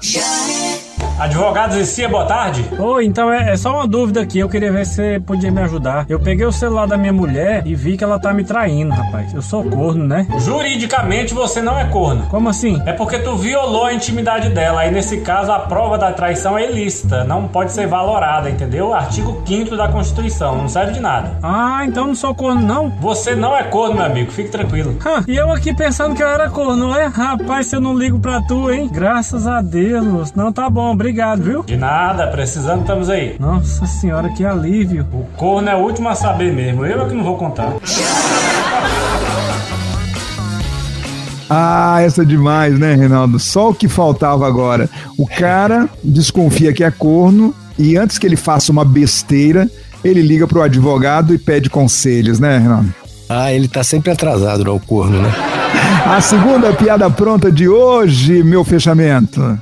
Advogados 1.20 1.78
em 1.78 1.86
si, 1.86 2.08
boa 2.08 2.26
tarde. 2.26 2.66
Oi, 2.80 3.06
então 3.06 3.32
é, 3.32 3.52
é 3.52 3.58
só 3.58 3.76
uma 3.76 3.88
dúvida 3.88 4.22
aqui. 4.22 4.40
Eu 4.40 4.50
queria 4.50 4.72
ver 4.72 4.86
se 4.88 4.96
você 4.96 5.20
podia 5.24 5.52
me 5.52 5.62
ajudar. 5.62 6.06
Eu 6.10 6.20
peguei 6.20 6.46
o 6.46 6.52
celular 6.52 6.88
da 6.88 6.98
minha 6.98 7.14
mulher 7.14 7.62
e 7.66 7.76
vi 7.76 7.96
que 7.96 8.04
ela 8.04 8.20
tá 8.20 8.34
me 8.34 8.44
traindo, 8.44 8.92
rapaz. 8.92 9.32
Eu 9.32 9.42
sou 9.42 9.64
corno, 9.64 10.04
né? 10.04 10.26
Juridicamente 10.40 11.34
você 11.34 11.62
não 11.62 11.78
é 11.78 11.86
corno. 11.86 12.26
Como 12.28 12.50
assim? 12.50 12.82
É 12.88 12.94
porque 12.94 13.20
tu 13.20 13.36
violou 13.36 13.86
a 13.86 13.94
intimidade 13.94 14.50
dela. 14.50 14.82
Aí 14.82 14.92
nesse 14.92 15.18
caso 15.18 15.52
a 15.52 15.60
prova 15.60 15.96
da 15.98 16.12
traição 16.12 16.58
é 16.58 16.68
ilícita, 16.72 17.24
não 17.24 17.48
pode 17.48 17.72
ser 17.72 17.86
valorada, 17.86 18.50
entendeu? 18.50 18.92
Artigo 18.92 19.44
5 19.46 19.76
da 19.78 19.88
Constituição, 19.90 20.56
não 20.58 20.68
serve 20.68 20.94
de 20.94 21.00
nada. 21.00 21.38
Ah, 21.44 21.84
então 21.86 22.08
não 22.08 22.16
sou 22.16 22.34
corno, 22.34 22.62
não? 22.62 22.90
Você 23.00 23.36
não 23.36 23.56
é 23.56 23.64
corno, 23.64 23.96
meu 23.96 24.06
amigo, 24.06 24.32
fique 24.32 24.50
tranquilo. 24.50 24.98
Hã, 25.06 25.24
e 25.28 25.36
eu 25.36 25.52
aqui 25.52 25.72
pensando 25.76 26.16
que 26.16 26.24
eu 26.24 26.28
era 26.28 26.50
corno, 26.50 26.96
é? 26.96 27.06
Rapaz, 27.06 27.68
se 27.68 27.76
eu 27.76 27.82
não 27.82 27.96
ligo 27.96 28.20
pra 28.20 28.42
tu, 28.42 28.72
hein? 28.72 28.90
Graças 28.92 29.46
a 29.46 29.62
Deus. 29.62 30.34
Não, 30.34 30.52
tá 30.52 30.68
bom, 30.68 30.92
obrigado, 30.92 31.11
viu? 31.44 31.64
De 31.64 31.78
nada, 31.78 32.28
precisando 32.28 32.82
estamos 32.82 33.10
aí. 33.10 33.36
Nossa 33.40 33.86
senhora, 33.86 34.30
que 34.30 34.46
alívio. 34.46 35.06
O 35.12 35.26
corno 35.38 35.70
é 35.70 35.76
o 35.76 35.80
último 35.80 36.10
a 36.10 36.16
saber 36.16 36.54
mesmo, 36.54 36.86
eu 36.86 37.02
é 37.02 37.08
que 37.08 37.16
não 37.16 37.24
vou 37.24 37.38
contar. 37.38 37.74
Ah, 41.54 42.00
essa 42.02 42.22
é 42.22 42.26
demais, 42.26 42.80
né, 42.80 42.96
Reinaldo? 42.96 43.38
Só 43.38 43.72
o 43.72 43.76
que 43.76 43.90
faltava 43.90 44.48
agora. 44.48 44.90
O 45.18 45.28
cara 45.28 45.90
desconfia 46.02 46.72
que 46.72 46.82
é 46.82 46.90
corno 46.90 47.54
e 47.78 47.98
antes 47.98 48.18
que 48.18 48.26
ele 48.26 48.38
faça 48.38 48.72
uma 48.72 48.86
besteira, 48.86 49.70
ele 50.02 50.22
liga 50.22 50.48
pro 50.48 50.62
advogado 50.62 51.34
e 51.34 51.38
pede 51.38 51.70
conselhos, 51.70 52.40
né, 52.40 52.58
Reinaldo? 52.58 52.94
Ah, 53.28 53.52
ele 53.52 53.68
tá 53.68 53.84
sempre 53.84 54.12
atrasado, 54.12 54.64
né, 54.64 54.70
o 54.70 54.80
corno, 54.80 55.22
né? 55.22 55.30
A 56.08 56.22
segunda 56.22 56.72
piada 56.72 57.10
pronta 57.10 57.52
de 57.52 57.68
hoje, 57.68 58.44
meu 58.44 58.64
fechamento. 58.64 59.60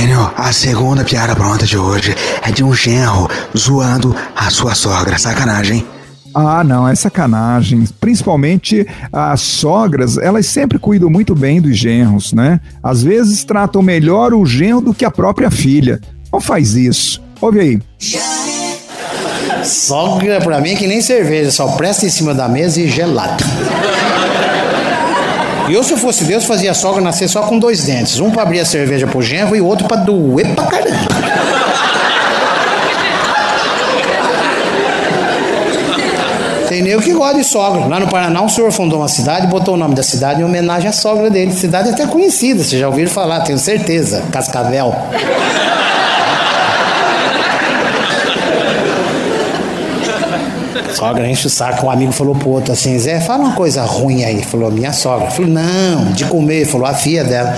Enio, 0.00 0.30
a 0.36 0.52
segunda 0.52 1.02
piada 1.02 1.34
pronta 1.34 1.66
de 1.66 1.76
hoje 1.76 2.14
é 2.46 2.52
de 2.52 2.62
um 2.62 2.72
genro 2.72 3.28
zoando 3.56 4.14
a 4.36 4.48
sua 4.48 4.72
sogra. 4.72 5.18
Sacanagem, 5.18 5.78
hein? 5.78 5.86
Ah, 6.32 6.62
não, 6.62 6.86
é 6.86 6.94
sacanagem. 6.94 7.84
Principalmente 7.98 8.86
as 9.12 9.40
sogras, 9.40 10.16
elas 10.16 10.46
sempre 10.46 10.78
cuidam 10.78 11.10
muito 11.10 11.34
bem 11.34 11.60
dos 11.60 11.76
genros, 11.76 12.32
né? 12.32 12.60
Às 12.80 13.02
vezes 13.02 13.42
tratam 13.42 13.82
melhor 13.82 14.32
o 14.32 14.46
genro 14.46 14.80
do 14.80 14.94
que 14.94 15.04
a 15.04 15.10
própria 15.10 15.50
filha. 15.50 16.00
Não 16.32 16.40
faz 16.40 16.74
isso. 16.74 17.20
Ouve 17.40 17.58
aí. 17.58 17.82
Sogra 19.64 20.40
pra 20.40 20.60
mim 20.60 20.70
é 20.70 20.76
que 20.76 20.86
nem 20.86 21.02
cerveja, 21.02 21.50
só 21.50 21.72
presta 21.72 22.06
em 22.06 22.10
cima 22.10 22.32
da 22.32 22.48
mesa 22.48 22.80
e 22.80 22.88
gelada. 22.88 23.42
Eu, 25.70 25.82
se 25.84 25.92
eu 25.92 25.98
fosse 25.98 26.24
Deus, 26.24 26.44
fazia 26.44 26.70
a 26.70 26.74
sogra 26.74 27.00
nascer 27.02 27.28
só 27.28 27.42
com 27.42 27.58
dois 27.58 27.84
dentes. 27.84 28.18
Um 28.20 28.30
pra 28.30 28.42
abrir 28.42 28.60
a 28.60 28.64
cerveja 28.64 29.06
pro 29.06 29.20
genro 29.20 29.54
e 29.54 29.60
o 29.60 29.66
outro 29.66 29.86
pra 29.86 29.98
doer 29.98 30.54
pra 30.54 30.64
caramba. 30.66 31.08
Tem 36.68 36.82
nego 36.82 37.00
que 37.02 37.12
gosta 37.12 37.38
de 37.38 37.44
sogra. 37.44 37.86
Lá 37.86 37.98
no 37.98 38.08
Paraná, 38.08 38.42
um 38.42 38.48
senhor 38.48 38.70
fundou 38.70 38.98
uma 38.98 39.08
cidade 39.08 39.46
botou 39.46 39.74
o 39.74 39.76
nome 39.76 39.94
da 39.94 40.02
cidade 40.02 40.42
em 40.42 40.44
homenagem 40.44 40.88
à 40.88 40.92
sogra 40.92 41.30
dele. 41.30 41.52
Cidade 41.52 41.90
até 41.90 42.06
conhecida, 42.06 42.62
vocês 42.62 42.80
já 42.80 42.86
ouviram 42.86 43.10
falar, 43.10 43.40
tenho 43.40 43.58
certeza. 43.58 44.22
Cascavel. 44.30 44.94
Sogra 50.94 51.28
enche 51.28 51.46
o 51.46 51.50
saco. 51.50 51.86
Um 51.86 51.90
amigo 51.90 52.12
falou 52.12 52.34
pro 52.34 52.50
outro 52.50 52.72
assim: 52.72 52.98
Zé, 52.98 53.20
fala 53.20 53.44
uma 53.44 53.54
coisa 53.54 53.82
ruim 53.82 54.24
aí. 54.24 54.42
Falou, 54.42 54.70
minha 54.70 54.92
sogra. 54.92 55.30
Falou, 55.30 55.50
não, 55.50 56.12
de 56.12 56.24
comer. 56.26 56.66
Falou, 56.66 56.86
a 56.86 56.94
filha 56.94 57.24
dela. 57.24 57.54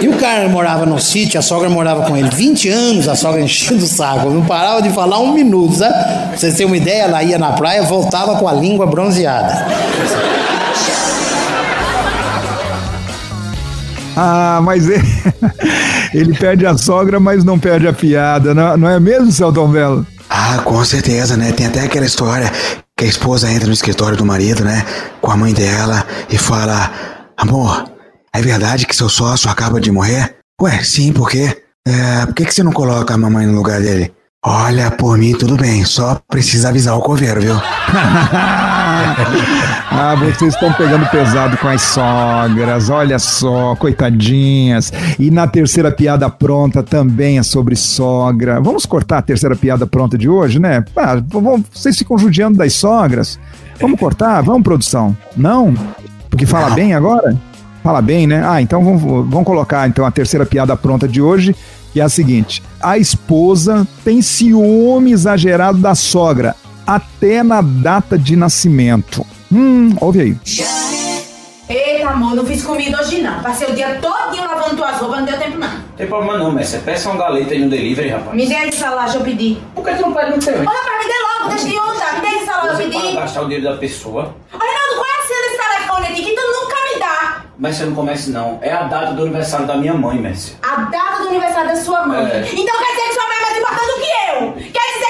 E 0.00 0.08
o 0.08 0.16
cara 0.18 0.48
morava 0.48 0.84
no 0.84 0.98
sítio, 0.98 1.38
a 1.38 1.42
sogra 1.42 1.68
morava 1.68 2.02
com 2.02 2.16
ele 2.16 2.28
20 2.28 2.68
anos, 2.68 3.08
a 3.08 3.14
sogra 3.14 3.40
enchendo 3.40 3.84
o 3.84 3.86
saco, 3.86 4.30
não 4.30 4.44
parava 4.44 4.82
de 4.82 4.90
falar 4.90 5.20
um 5.20 5.32
minuto, 5.32 5.76
sabe? 5.76 5.94
Pra 5.94 6.36
vocês 6.36 6.54
terem 6.54 6.66
uma 6.66 6.76
ideia, 6.76 7.02
ela 7.02 7.22
ia 7.22 7.38
na 7.38 7.52
praia, 7.52 7.82
voltava 7.82 8.34
com 8.36 8.48
a 8.48 8.52
língua 8.52 8.84
bronzeada. 8.84 9.64
Ah, 14.16 14.60
mas 14.62 14.88
ele, 14.88 15.02
ele 16.14 16.36
perde 16.36 16.66
a 16.66 16.76
sogra, 16.76 17.18
mas 17.18 17.44
não 17.44 17.58
perde 17.58 17.86
a 17.88 17.92
piada, 17.92 18.54
não, 18.54 18.88
é 18.88 19.00
mesmo, 19.00 19.30
Celton 19.30 19.68
Belo? 19.68 20.06
Ah, 20.28 20.58
com 20.64 20.84
certeza, 20.84 21.36
né? 21.36 21.52
Tem 21.52 21.66
até 21.66 21.80
aquela 21.80 22.06
história 22.06 22.50
que 22.96 23.04
a 23.04 23.08
esposa 23.08 23.50
entra 23.50 23.66
no 23.66 23.72
escritório 23.72 24.16
do 24.16 24.24
marido, 24.24 24.64
né? 24.64 24.84
Com 25.20 25.30
a 25.30 25.36
mãe 25.36 25.52
dela 25.52 26.06
e 26.30 26.38
fala: 26.38 26.90
Amor, 27.36 27.84
é 28.34 28.40
verdade 28.40 28.86
que 28.86 28.96
seu 28.96 29.08
sócio 29.08 29.50
acaba 29.50 29.80
de 29.80 29.90
morrer? 29.90 30.36
Ué, 30.60 30.82
sim, 30.82 31.12
por 31.12 31.28
quê? 31.28 31.62
É, 31.86 32.26
por 32.26 32.34
que, 32.34 32.44
que 32.44 32.54
você 32.54 32.62
não 32.62 32.72
coloca 32.72 33.12
a 33.12 33.18
mamãe 33.18 33.46
no 33.46 33.54
lugar 33.54 33.80
dele? 33.80 34.12
Olha, 34.44 34.90
por 34.90 35.16
mim 35.16 35.34
tudo 35.38 35.56
bem, 35.56 35.84
só 35.84 36.20
precisa 36.28 36.70
avisar 36.70 36.98
o 36.98 37.00
coveiro, 37.00 37.40
viu? 37.40 37.54
ah, 39.88 40.16
vocês 40.18 40.52
estão 40.52 40.72
pegando 40.72 41.08
pesado 41.10 41.56
com 41.58 41.68
as 41.68 41.80
sogras, 41.80 42.90
olha 42.90 43.20
só, 43.20 43.76
coitadinhas. 43.76 44.92
E 45.16 45.30
na 45.30 45.46
terceira 45.46 45.92
piada 45.92 46.28
pronta 46.28 46.82
também 46.82 47.38
é 47.38 47.44
sobre 47.44 47.76
sogra. 47.76 48.60
Vamos 48.60 48.84
cortar 48.84 49.18
a 49.18 49.22
terceira 49.22 49.54
piada 49.54 49.86
pronta 49.86 50.18
de 50.18 50.28
hoje, 50.28 50.58
né? 50.58 50.84
Ah, 50.96 51.22
vocês 51.72 51.96
ficam 51.96 52.18
judiando 52.18 52.58
das 52.58 52.72
sogras. 52.72 53.38
Vamos 53.80 54.00
cortar? 54.00 54.42
Vamos, 54.42 54.64
produção? 54.64 55.16
Não? 55.36 55.72
Porque 56.28 56.46
fala 56.46 56.70
bem 56.70 56.94
agora? 56.94 57.38
Fala 57.84 58.02
bem, 58.02 58.26
né? 58.26 58.42
Ah, 58.44 58.60
então 58.60 58.82
vamos, 58.82 59.02
vamos 59.02 59.44
colocar 59.44 59.88
então 59.88 60.04
a 60.04 60.10
terceira 60.10 60.44
piada 60.44 60.76
pronta 60.76 61.06
de 61.06 61.22
hoje, 61.22 61.54
que 61.92 62.00
é 62.00 62.02
a 62.02 62.08
seguinte: 62.08 62.60
a 62.82 62.98
esposa 62.98 63.86
tem 64.04 64.20
ciúme 64.20 65.12
exagerado 65.12 65.78
da 65.78 65.94
sogra 65.94 66.54
até 66.86 67.42
na 67.42 67.60
data 67.62 68.18
de 68.18 68.34
nascimento. 68.36 69.24
Hum, 69.52 69.94
ouve 70.00 70.20
aí. 70.20 70.36
Eita, 71.68 72.08
amor, 72.10 72.34
não 72.34 72.44
fiz 72.44 72.62
comida 72.62 73.00
hoje 73.00 73.22
não. 73.22 73.40
Passei 73.42 73.68
o 73.68 73.74
dia 73.74 73.98
todinho 74.00 74.44
lavando 74.46 74.76
tuas 74.76 74.96
roupas, 74.98 75.18
não 75.20 75.26
deu 75.26 75.38
tempo 75.38 75.58
não. 75.58 75.70
Tem 75.96 76.06
problema 76.06 76.38
não, 76.38 76.52
Messi. 76.52 76.78
Peça 76.78 77.08
uma 77.10 77.18
galeta 77.18 77.54
aí 77.54 77.60
no 77.60 77.70
delivery, 77.70 78.08
rapaz. 78.10 78.34
Me 78.36 78.46
dê 78.46 78.54
esse 78.54 78.78
salário, 78.78 79.14
eu 79.14 79.20
pedi. 79.22 79.58
Por 79.74 79.84
que 79.84 79.94
tu 79.94 80.02
não 80.02 80.12
pede 80.12 80.32
no 80.32 80.38
teu? 80.38 80.54
Ô, 80.54 80.64
rapaz, 80.64 80.98
me 80.98 81.12
dê 81.12 81.18
logo, 81.38 81.48
deixa 81.50 81.64
de 81.68 81.78
onda. 81.78 82.12
Me 82.14 82.20
dê 82.20 82.36
esse 82.36 82.46
salário, 82.46 82.70
eu 82.72 82.76
Você 82.76 82.82
pode 82.84 83.00
pedi. 83.06 83.14
gastar 83.16 83.40
o 83.40 83.44
dinheiro 83.44 83.64
da 83.64 83.76
pessoa, 83.76 84.34
Ô, 84.52 84.58
Reinaldo, 84.58 84.94
qual 84.96 85.06
é 85.06 85.22
a 85.22 85.26
senha 85.26 85.40
desse 85.42 85.58
telefone 85.58 86.06
aqui 86.08 86.22
que 86.24 86.34
tu 86.34 86.42
nunca 86.42 86.76
me 86.92 87.00
você 87.58 87.84
não 87.84 87.94
comece 87.94 88.30
não. 88.30 88.58
É 88.62 88.72
a 88.72 88.84
data 88.84 89.12
do 89.12 89.22
aniversário 89.22 89.66
da 89.66 89.76
minha 89.76 89.94
mãe, 89.94 90.18
Messi. 90.18 90.56
A 90.62 90.76
data 90.82 91.22
do 91.22 91.28
aniversário 91.28 91.70
da 91.70 91.76
sua 91.76 92.06
mãe. 92.06 92.24
É. 92.24 92.40
Então 92.40 92.78
quer 92.78 92.90
dizer 92.90 93.08
que 93.08 93.14
sua 93.14 93.26
mãe 93.26 93.36
é 93.36 93.40
mais 93.42 93.58
importante 93.58 93.86
do 93.86 94.00
que 94.00 94.10
eu. 94.10 94.72
Quer 94.72 94.92
dizer 94.94 95.01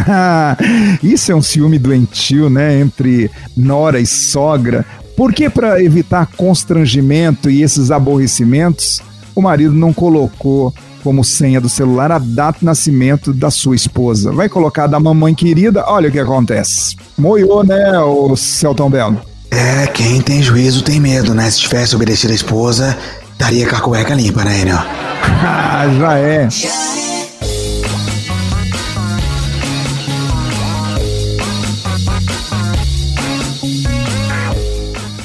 Isso 1.02 1.32
é 1.32 1.34
um 1.34 1.42
ciúme 1.42 1.78
doentio, 1.78 2.48
né? 2.48 2.80
Entre 2.80 3.30
nora 3.56 4.00
e 4.00 4.06
sogra. 4.06 4.84
Porque, 5.16 5.50
para 5.50 5.82
evitar 5.82 6.26
constrangimento 6.36 7.50
e 7.50 7.62
esses 7.62 7.90
aborrecimentos, 7.90 9.00
o 9.34 9.42
marido 9.42 9.74
não 9.74 9.92
colocou 9.92 10.72
como 11.02 11.24
senha 11.24 11.60
do 11.60 11.68
celular 11.68 12.12
a 12.12 12.18
data 12.18 12.60
de 12.60 12.64
nascimento 12.64 13.32
da 13.32 13.50
sua 13.50 13.74
esposa. 13.74 14.32
Vai 14.32 14.48
colocar 14.48 14.86
da 14.86 15.00
mamãe 15.00 15.34
querida, 15.34 15.84
olha 15.86 16.08
o 16.08 16.12
que 16.12 16.18
acontece. 16.18 16.96
Moiou, 17.18 17.64
né, 17.64 17.98
o 17.98 18.36
Celton 18.36 18.88
Belo? 18.88 19.20
É, 19.50 19.86
quem 19.88 20.22
tem 20.22 20.42
juízo 20.42 20.82
tem 20.82 20.98
medo, 20.98 21.34
né? 21.34 21.50
Se 21.50 21.60
tivesse 21.60 21.94
obedecido 21.94 22.32
a 22.32 22.36
esposa, 22.36 22.96
estaria 23.32 23.68
com 23.68 23.76
a 23.76 23.80
cueca 23.80 24.14
limpa, 24.14 24.44
né, 24.44 24.60
Enio? 24.60 24.78
Ah, 25.44 25.86
já 25.98 26.18
é. 26.18 26.48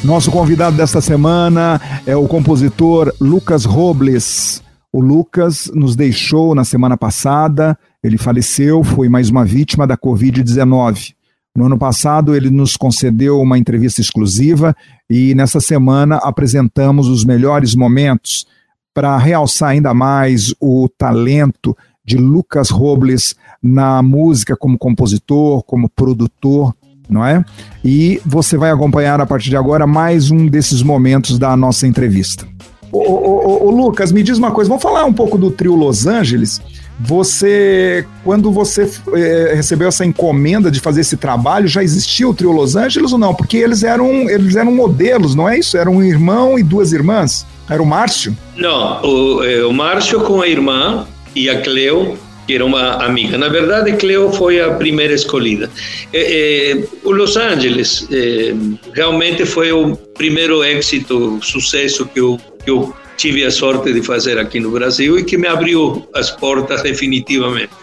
Nosso 0.07 0.31
convidado 0.31 0.77
desta 0.77 1.01
semana 1.01 1.81
é 2.05 2.15
o 2.15 2.29
compositor 2.29 3.13
Lucas 3.19 3.65
Robles. 3.65 4.63
O 4.89 5.01
Lucas 5.01 5.69
nos 5.75 5.97
deixou 5.97 6.55
na 6.55 6.63
semana 6.63 6.95
passada, 6.95 7.77
ele 8.01 8.17
faleceu, 8.17 8.85
foi 8.85 9.09
mais 9.09 9.29
uma 9.29 9.43
vítima 9.43 9.85
da 9.85 9.97
Covid-19. 9.97 11.13
No 11.53 11.65
ano 11.65 11.77
passado, 11.77 12.33
ele 12.33 12.49
nos 12.49 12.77
concedeu 12.77 13.41
uma 13.41 13.57
entrevista 13.57 13.99
exclusiva 13.99 14.73
e 15.09 15.35
nessa 15.35 15.59
semana 15.59 16.15
apresentamos 16.23 17.09
os 17.09 17.25
melhores 17.25 17.75
momentos 17.75 18.47
para 18.93 19.17
realçar 19.17 19.71
ainda 19.71 19.93
mais 19.93 20.55
o 20.61 20.87
talento 20.97 21.75
de 22.05 22.15
Lucas 22.15 22.69
Robles 22.69 23.35
na 23.61 24.01
música 24.01 24.55
como 24.55 24.77
compositor, 24.77 25.63
como 25.63 25.89
produtor, 25.89 26.73
não 27.09 27.25
é? 27.25 27.43
E 27.83 28.21
você 28.25 28.57
vai 28.57 28.71
acompanhar 28.71 29.19
a 29.21 29.25
partir 29.25 29.49
de 29.49 29.57
agora 29.57 29.87
mais 29.87 30.31
um 30.31 30.47
desses 30.47 30.81
momentos 30.81 31.39
da 31.39 31.55
nossa 31.55 31.87
entrevista. 31.87 32.45
Ô, 32.91 32.99
ô, 32.99 33.47
ô, 33.47 33.67
ô, 33.67 33.71
Lucas, 33.71 34.11
me 34.11 34.23
diz 34.23 34.37
uma 34.37 34.51
coisa, 34.51 34.69
vamos 34.69 34.83
falar 34.83 35.05
um 35.05 35.13
pouco 35.13 35.37
do 35.37 35.51
trio 35.51 35.75
Los 35.75 36.07
Angeles. 36.07 36.61
Você, 36.99 38.05
quando 38.23 38.51
você 38.51 38.89
eh, 39.13 39.53
recebeu 39.55 39.87
essa 39.87 40.03
encomenda 40.03 40.71
de 40.71 40.79
fazer 40.79 41.01
esse 41.01 41.15
trabalho, 41.15 41.67
já 41.67 41.83
existia 41.83 42.27
o 42.27 42.33
trio 42.33 42.51
Los 42.51 42.75
Angeles 42.75 43.11
ou 43.11 43.19
não? 43.19 43.35
Porque 43.35 43.57
eles 43.57 43.83
eram, 43.83 44.27
eles 44.29 44.55
eram 44.55 44.73
modelos, 44.73 45.35
não 45.35 45.47
é 45.47 45.59
isso? 45.59 45.77
Era 45.77 45.91
um 45.91 46.01
irmão 46.01 46.57
e 46.57 46.63
duas 46.63 46.93
irmãs. 46.93 47.45
Era 47.69 47.83
o 47.83 47.85
Márcio? 47.85 48.35
Não, 48.55 49.01
o, 49.03 49.43
eh, 49.43 49.63
o 49.63 49.71
Márcio 49.71 50.21
com 50.21 50.41
a 50.41 50.47
irmã 50.47 51.05
e 51.35 51.49
a 51.49 51.61
Cleo, 51.61 52.17
que 52.47 52.55
era 52.55 52.65
uma 52.65 53.03
amiga. 53.03 53.37
Na 53.37 53.49
verdade, 53.49 53.91
Cleo 53.97 54.31
foi 54.31 54.61
a 54.61 54.71
primeira 54.71 55.13
escolhida. 55.13 55.69
Eh, 56.13 56.77
eh, 56.81 56.87
o 57.03 57.11
Los 57.11 57.35
Angeles 57.35 58.07
eh, 58.09 58.55
realmente 58.93 59.45
foi 59.45 59.73
o 59.73 59.97
primeiro 60.17 60.63
êxito, 60.63 61.39
sucesso 61.43 62.05
que 62.05 62.21
eu, 62.21 62.39
que 62.63 62.71
eu 62.71 62.95
tive 63.17 63.43
a 63.43 63.51
sorte 63.51 63.91
de 63.91 64.01
fazer 64.01 64.39
aqui 64.39 64.61
no 64.61 64.71
Brasil 64.71 65.19
e 65.19 65.25
que 65.25 65.37
me 65.37 65.47
abriu 65.47 66.07
as 66.15 66.31
portas 66.31 66.81
definitivamente. 66.83 67.73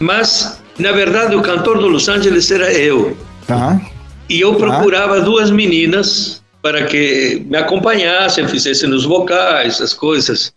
Mas, 0.00 0.60
na 0.78 0.90
verdade, 0.90 1.36
o 1.36 1.40
cantor 1.40 1.78
do 1.78 1.86
Los 1.86 2.08
Angeles 2.08 2.50
era 2.50 2.72
eu. 2.72 3.16
Tá. 3.46 3.80
E 4.28 4.40
eu 4.40 4.56
procurava 4.56 5.20
duas 5.20 5.50
meninas 5.50 6.42
para 6.60 6.84
que 6.84 7.46
me 7.46 7.56
acompanhassem, 7.56 8.48
fizessem 8.48 8.90
os 8.92 9.04
vocais, 9.04 9.80
as 9.80 9.94
coisas. 9.94 10.52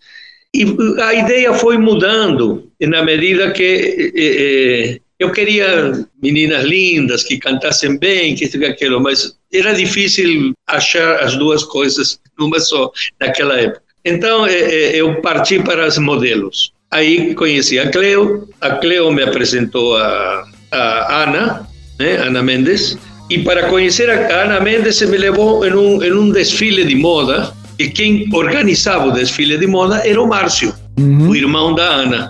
E 0.54 0.66
a 1.02 1.14
ideia 1.14 1.54
foi 1.54 1.78
mudando 1.78 2.70
na 2.82 3.04
medida 3.04 3.52
que 3.52 5.00
eu 5.18 5.32
queria 5.32 6.06
meninas 6.22 6.64
lindas 6.64 7.24
que 7.24 7.38
cantassem 7.38 7.98
bem, 7.98 8.36
que 8.36 8.46
isso 8.46 8.58
e 8.58 8.66
aquilo, 8.66 9.00
mas 9.00 9.38
era 9.54 9.72
difícil 9.74 10.54
achar 10.68 11.24
as 11.24 11.36
duas 11.38 11.64
coisas 11.64 12.20
numa 12.38 12.60
só 12.60 12.92
naquela 13.20 13.58
época. 13.60 13.84
Então 14.04 14.48
eu 14.48 15.22
parti 15.22 15.60
para 15.60 15.88
os 15.88 15.98
modelos. 15.98 16.74
Aí 16.90 17.34
conheci 17.36 17.80
a 17.80 17.90
Cleo, 17.90 18.50
a 18.60 18.72
Cleo 18.72 19.12
me 19.12 19.24
apresentou 19.24 19.96
a, 19.96 20.44
a 20.72 21.24
Ana, 21.24 21.68
né, 21.98 22.18
Ana 22.18 22.44
Mendes, 22.44 22.98
e 23.30 23.40
para 23.40 23.70
conhecer 23.70 24.10
a 24.10 24.44
Ana 24.44 24.60
Mendes 24.60 24.98
se 24.98 25.06
me 25.06 25.18
levou 25.18 25.66
em 25.66 25.74
um, 25.74 26.04
em 26.04 26.12
um 26.12 26.30
desfile 26.32 26.84
de 26.84 26.96
moda, 26.96 27.54
e 27.82 27.90
quem 27.90 28.30
organizava 28.32 29.08
o 29.08 29.12
desfile 29.12 29.58
de 29.58 29.66
moda 29.66 30.08
era 30.08 30.22
o 30.22 30.28
Márcio. 30.28 30.74
o 31.00 31.36
irmão 31.36 31.74
da 31.74 31.84
Ana. 31.84 32.30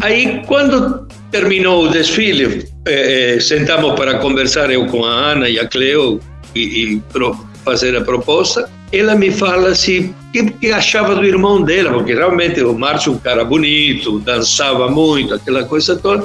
Aí, 0.00 0.42
quando 0.46 1.08
terminou 1.30 1.84
o 1.84 1.88
desfile, 1.88 2.66
eh, 2.86 3.34
eh, 3.34 3.40
sentamos 3.40 3.94
para 3.94 4.18
conversar 4.18 4.70
eu 4.70 4.86
com 4.86 5.04
a 5.04 5.10
Ana 5.10 5.48
e 5.48 5.58
a 5.58 5.66
Cleo 5.66 6.20
e, 6.54 6.60
e 6.60 7.02
fazer 7.64 7.96
a 7.96 8.00
proposta. 8.00 8.70
Ela 8.92 9.14
me 9.14 9.30
fala 9.30 9.70
assim, 9.70 10.14
o 10.28 10.32
que, 10.32 10.50
que 10.52 10.70
achava 10.70 11.14
do 11.16 11.24
irmão 11.24 11.62
dela, 11.62 11.92
porque 11.92 12.14
realmente 12.14 12.62
o 12.62 12.72
Márcio 12.72 13.12
é 13.12 13.16
um 13.16 13.18
cara 13.18 13.44
bonito, 13.44 14.20
dançava 14.20 14.88
muito, 14.88 15.34
aquela 15.34 15.64
coisa 15.64 15.96
toda. 15.96 16.24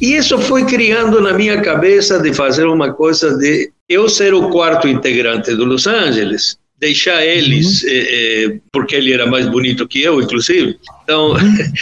E 0.00 0.16
isso 0.16 0.36
foi 0.38 0.64
criando 0.64 1.20
na 1.20 1.32
minha 1.32 1.60
cabeça 1.60 2.18
de 2.18 2.34
fazer 2.34 2.66
uma 2.66 2.92
coisa 2.92 3.38
de 3.38 3.70
eu 3.88 4.08
ser 4.08 4.34
o 4.34 4.50
quarto 4.50 4.88
integrante 4.88 5.54
do 5.54 5.64
Los 5.64 5.86
Angeles, 5.86 6.58
deixar 6.82 7.24
eles, 7.24 7.84
eh, 7.84 7.90
eh, 7.90 8.58
porque 8.72 8.96
ele 8.96 9.12
era 9.12 9.24
mais 9.24 9.46
bonito 9.48 9.86
que 9.86 10.02
eu, 10.02 10.20
inclusive, 10.20 10.76
então 11.04 11.32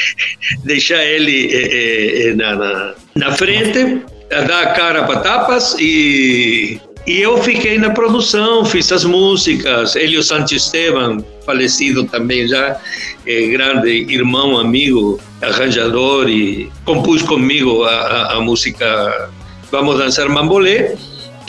deixar 0.63 1.03
ele 1.03 1.49
eh, 1.51 2.35
na, 2.35 2.55
na, 2.55 2.95
na 3.17 3.33
frente, 3.33 4.03
dar 4.29 4.63
a 4.63 4.67
cara 4.75 5.05
para 5.05 5.21
tapas 5.21 5.75
e 5.81 6.79
e 7.07 7.23
eu 7.23 7.43
fiquei 7.43 7.79
na 7.79 7.91
produção, 7.91 8.63
fiz 8.63 8.93
as 8.93 9.05
músicas. 9.05 9.97
Hélio 9.97 10.23
Santisteban, 10.23 11.25
falecido 11.47 12.05
também 12.05 12.47
já, 12.47 12.79
grande 13.25 14.05
irmão, 14.13 14.59
amigo, 14.59 15.19
arranjador, 15.41 16.29
e 16.29 16.71
compôs 16.85 17.23
comigo 17.23 17.85
a, 17.85 17.91
a, 17.91 18.37
a 18.37 18.41
música 18.43 19.31
Vamos 19.73 19.99
Dançar 19.99 20.29
Mambolê, 20.29 20.97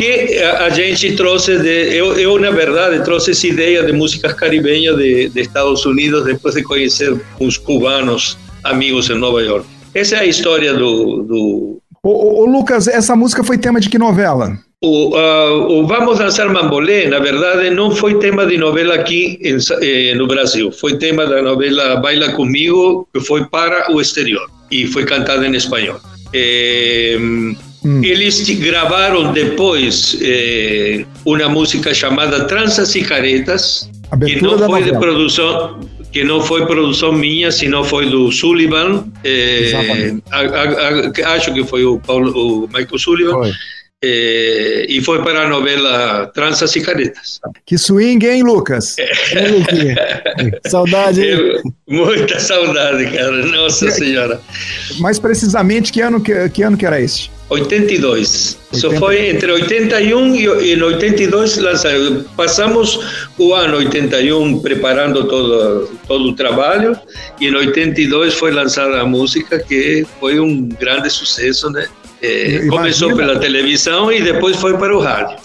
que 0.02 0.39
a, 0.39 0.66
a 0.66 0.70
gente 0.72 1.16
trouxe 1.16 1.60
de. 1.60 1.95
Eu, 1.95 2.14
eu, 2.18 2.39
na 2.39 2.49
verdade, 2.49 3.04
trouxe 3.04 3.32
essa 3.32 3.45
ideia 3.45 3.84
de 3.84 3.93
músicas 3.93 4.34
caribenhas 4.34 4.97
de, 4.97 5.30
de 5.30 5.41
Estados 5.41 5.86
Unidos 5.86 6.26
depois 6.26 6.56
de 6.56 6.64
conhecer 6.64 7.16
uns 7.39 7.58
cubanos 7.58 8.36
amigos 8.64 9.10
em 9.12 9.16
Nova 9.16 9.41
York. 9.43 9.66
Essa 9.93 10.16
é 10.16 10.20
a 10.22 10.26
história 10.26 10.74
do. 10.74 11.22
do... 11.22 11.78
Ô, 12.04 12.10
ô, 12.10 12.41
ô, 12.41 12.45
Lucas, 12.45 12.88
essa 12.88 13.16
música 13.16 13.43
foi 13.43 13.60
tema 13.60 13.80
de 13.80 13.89
que 13.89 13.99
novela? 13.99 14.58
O, 14.84 15.16
uh, 15.16 15.80
o 15.80 15.86
Vamos 15.86 16.18
Dançar 16.18 16.52
Mambolé, 16.52 17.08
na 17.08 17.20
verdade, 17.20 17.70
não 17.70 17.91
foi 17.91 18.18
tema 18.18 18.47
de 18.47 18.58
novela 18.58 18.95
aqui 18.95 19.38
em, 19.43 19.58
eh, 19.84 20.16
no 20.16 20.26
Brasil. 20.26 20.72
Foi 20.72 20.97
tema 20.97 21.28
da 21.28 21.43
novela 21.43 21.97
Baila 21.97 22.32
Comigo, 22.32 23.08
que 23.14 23.20
foi 23.20 23.45
para 23.45 23.91
o 23.93 24.02
exterior 24.02 24.49
e 24.72 24.88
foi 24.88 25.06
cantada 25.06 25.45
em 25.45 25.56
espanhol. 25.56 25.99
Eh, 26.34 27.20
hum. 27.84 28.04
Eles 28.04 28.40
gravaram 28.60 29.32
depois 29.34 30.18
eh, 30.22 31.06
uma 31.26 31.50
música 31.50 31.94
chamada 31.94 32.46
Tranças 32.46 32.94
e 32.96 33.02
Caretas, 33.04 33.90
Abertura 34.12 34.56
que 34.56 34.62
não 34.62 34.68
foi 34.70 34.84
de 34.84 34.92
produção 35.00 35.80
que 36.12 36.24
não 36.26 36.42
foi 36.42 36.66
produção 36.66 37.14
minha, 37.14 37.50
sino 37.54 37.86
foi 37.86 38.10
do 38.10 38.30
Sullivan. 38.34 39.06
eh, 39.24 39.72
a- 40.30 40.40
a- 40.42 41.30
a- 41.30 41.34
acho 41.36 41.54
que 41.54 41.64
foi 41.64 41.86
o, 41.86 42.00
Paulo, 42.00 42.32
o 42.66 42.68
Michael 42.68 43.00
Sullivan. 43.00 43.50
Eh, 44.04 44.88
e 44.89 44.99
foi 45.04 45.22
para 45.24 45.43
a 45.43 45.47
novela 45.47 46.26
Tranças 46.34 46.76
e 46.76 46.82
Caretas. 46.82 47.39
Que 47.66 47.78
swing, 47.78 48.26
hein, 48.26 48.41
Lucas? 48.41 48.95
Saudade, 50.68 51.22
hein? 51.22 51.30
Eu- 51.30 51.62
muita 51.88 52.39
saudade, 52.39 53.06
cara. 53.12 53.45
Nossa 53.45 53.91
Senhora. 53.91 54.41
Mais 54.99 55.20
precisamente, 55.20 55.91
que 55.91 56.02
ano 56.02 56.20
que, 56.20 56.49
que, 56.49 56.64
ano 56.64 56.78
que 56.78 56.86
era 56.86 56.99
esse? 56.99 57.30
82. 57.49 58.58
Isso 58.72 58.88
80. 58.88 58.99
foi 58.99 59.30
entre 59.30 59.52
81 59.52 60.36
e, 60.36 60.43
e 60.45 60.82
82 60.82 61.58
lançado. 61.58 62.26
Passamos 62.36 62.97
o 63.38 63.54
ano 63.54 63.78
81 63.78 64.62
preparando 64.62 65.26
todo, 65.28 65.89
todo 66.08 66.30
o 66.30 66.34
trabalho 66.34 66.97
e 67.39 67.47
em 67.49 67.56
82 67.56 68.34
foi 68.34 68.52
lançada 68.52 69.02
a 69.02 69.06
música 69.06 69.60
que 69.60 70.08
foi 70.20 70.39
um 70.39 70.70
grande 70.70 71.10
sucesso, 71.10 71.70
né? 71.70 71.88
Eh, 72.22 72.48
Imagina. 72.50 72.72
começou 72.72 73.16
pela 73.16 73.40
televisão 73.40 74.12
e 74.12 74.22
depois 74.22 74.56
foi 74.58 74.78
para 74.78 74.96
o 74.96 75.00
rádio. 75.00 75.38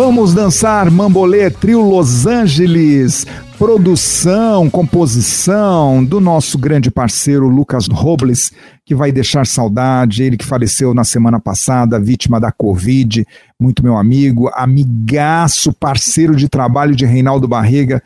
Vamos 0.00 0.32
dançar 0.32 0.88
Mambolê 0.92 1.50
Trio 1.50 1.80
Los 1.80 2.24
Angeles. 2.24 3.26
Produção, 3.58 4.70
composição 4.70 6.04
do 6.04 6.20
nosso 6.20 6.56
grande 6.56 6.88
parceiro 6.88 7.48
Lucas 7.48 7.88
Robles, 7.88 8.52
que 8.86 8.94
vai 8.94 9.10
deixar 9.10 9.44
saudade. 9.44 10.22
Ele 10.22 10.36
que 10.36 10.44
faleceu 10.44 10.94
na 10.94 11.02
semana 11.02 11.40
passada, 11.40 11.98
vítima 11.98 12.38
da 12.38 12.52
Covid. 12.52 13.26
Muito 13.60 13.82
meu 13.82 13.96
amigo, 13.96 14.48
amigaço, 14.54 15.72
parceiro 15.72 16.36
de 16.36 16.48
trabalho 16.48 16.94
de 16.94 17.04
Reinaldo 17.04 17.48
Barriga. 17.48 18.00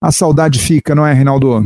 A 0.00 0.12
saudade 0.12 0.60
fica, 0.60 0.94
não 0.94 1.04
é, 1.04 1.12
Reinaldo? 1.12 1.64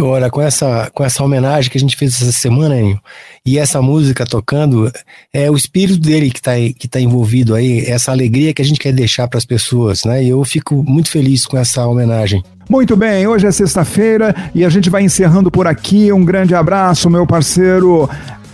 Olha, 0.00 0.30
com 0.30 0.40
essa, 0.40 0.90
com 0.94 1.04
essa 1.04 1.22
homenagem 1.22 1.70
que 1.70 1.78
a 1.78 1.80
gente 1.80 1.96
fez 1.96 2.20
essa 2.20 2.32
semana, 2.32 2.78
Enio, 2.78 3.00
e 3.44 3.58
essa 3.58 3.80
música 3.80 4.24
tocando, 4.24 4.90
é 5.32 5.50
o 5.50 5.56
espírito 5.56 6.00
dele 6.00 6.30
que 6.30 6.38
está 6.38 6.52
que 6.78 6.88
tá 6.88 7.00
envolvido 7.00 7.54
aí, 7.54 7.84
essa 7.86 8.10
alegria 8.10 8.52
que 8.52 8.62
a 8.62 8.64
gente 8.64 8.80
quer 8.80 8.92
deixar 8.92 9.28
para 9.28 9.38
as 9.38 9.44
pessoas, 9.44 10.04
né? 10.04 10.22
E 10.22 10.28
eu 10.28 10.44
fico 10.44 10.82
muito 10.82 11.10
feliz 11.10 11.46
com 11.46 11.56
essa 11.56 11.86
homenagem. 11.86 12.42
Muito 12.68 12.96
bem, 12.96 13.26
hoje 13.26 13.46
é 13.46 13.52
sexta-feira 13.52 14.34
e 14.54 14.64
a 14.64 14.68
gente 14.68 14.88
vai 14.90 15.02
encerrando 15.02 15.50
por 15.50 15.66
aqui. 15.66 16.12
Um 16.12 16.24
grande 16.24 16.54
abraço, 16.54 17.10
meu 17.10 17.26
parceiro 17.26 18.08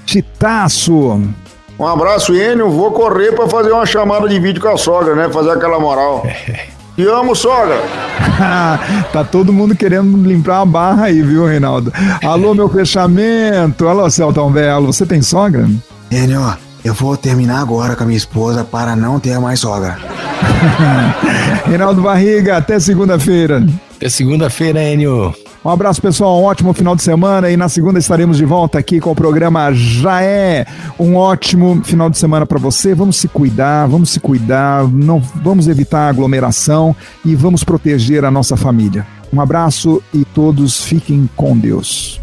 Titaço. 0.07 1.21
Um 1.79 1.87
abraço, 1.87 2.35
Enio. 2.35 2.71
Vou 2.71 2.91
correr 2.93 3.33
pra 3.33 3.49
fazer 3.49 3.73
uma 3.73 3.85
chamada 3.85 4.29
de 4.29 4.41
vídeo 4.41 4.63
com 4.63 4.69
a 4.69 4.79
sogra, 4.79 5.15
né? 5.15 5.29
Fazer 5.29 5.51
aquela 5.51 5.79
moral. 5.79 6.25
Te 6.97 7.07
amo, 7.07 7.35
sogra. 7.37 7.77
tá 9.13 9.23
todo 9.23 9.53
mundo 9.53 9.77
querendo 9.77 10.17
limpar 10.27 10.63
a 10.63 10.65
barra 10.65 11.05
aí, 11.05 11.21
viu, 11.21 11.45
Reinaldo? 11.45 11.93
Alô, 12.25 12.55
meu 12.55 12.71
fechamento. 12.71 13.87
Alô, 13.87 14.09
Celton 14.09 14.51
Belo. 14.51 14.87
Você 14.87 15.05
tem 15.05 15.21
sogra? 15.21 15.69
Enio, 16.11 16.57
eu 16.83 16.95
vou 16.95 17.15
terminar 17.15 17.61
agora 17.61 17.95
com 17.95 18.05
a 18.05 18.07
minha 18.07 18.17
esposa 18.17 18.65
para 18.65 18.97
não 18.97 19.21
ter 19.21 19.39
mais 19.39 19.61
sogra. 19.61 19.99
Reinaldo 21.69 22.01
Barriga, 22.01 22.57
até 22.57 22.81
segunda-feira. 22.81 23.63
Até 23.97 24.09
segunda-feira, 24.09 24.83
Enio. 24.83 25.35
Um 25.67 25.71
abraço, 25.71 26.01
pessoal. 26.01 26.41
Um 26.41 26.45
ótimo 26.45 26.73
final 26.73 26.95
de 26.95 27.03
semana. 27.03 27.51
E 27.51 27.57
na 27.57 27.69
segunda 27.69 27.99
estaremos 27.99 28.37
de 28.37 28.45
volta 28.45 28.79
aqui 28.79 29.01
com 29.01 29.11
o 29.11 29.17
programa 29.17 29.73
Já 29.73 30.23
É. 30.23 30.65
Um 30.97 31.17
ótimo 31.17 31.83
final 31.83 32.09
de 32.09 32.17
semana 32.17 32.47
para 32.47 32.57
você. 32.57 32.95
Vamos 32.95 33.17
se 33.17 33.27
cuidar, 33.27 33.89
vamos 33.89 34.11
se 34.11 34.21
cuidar, 34.21 34.87
não 34.87 35.19
vamos 35.19 35.67
evitar 35.67 36.09
aglomeração 36.09 36.95
e 37.25 37.35
vamos 37.35 37.65
proteger 37.65 38.25
a 38.25 38.31
nossa 38.31 38.57
família. 38.57 39.05
Um 39.33 39.41
abraço 39.41 40.01
e 40.15 40.25
todos 40.25 40.85
fiquem 40.85 41.29
com 41.35 41.59
Deus. 41.59 42.21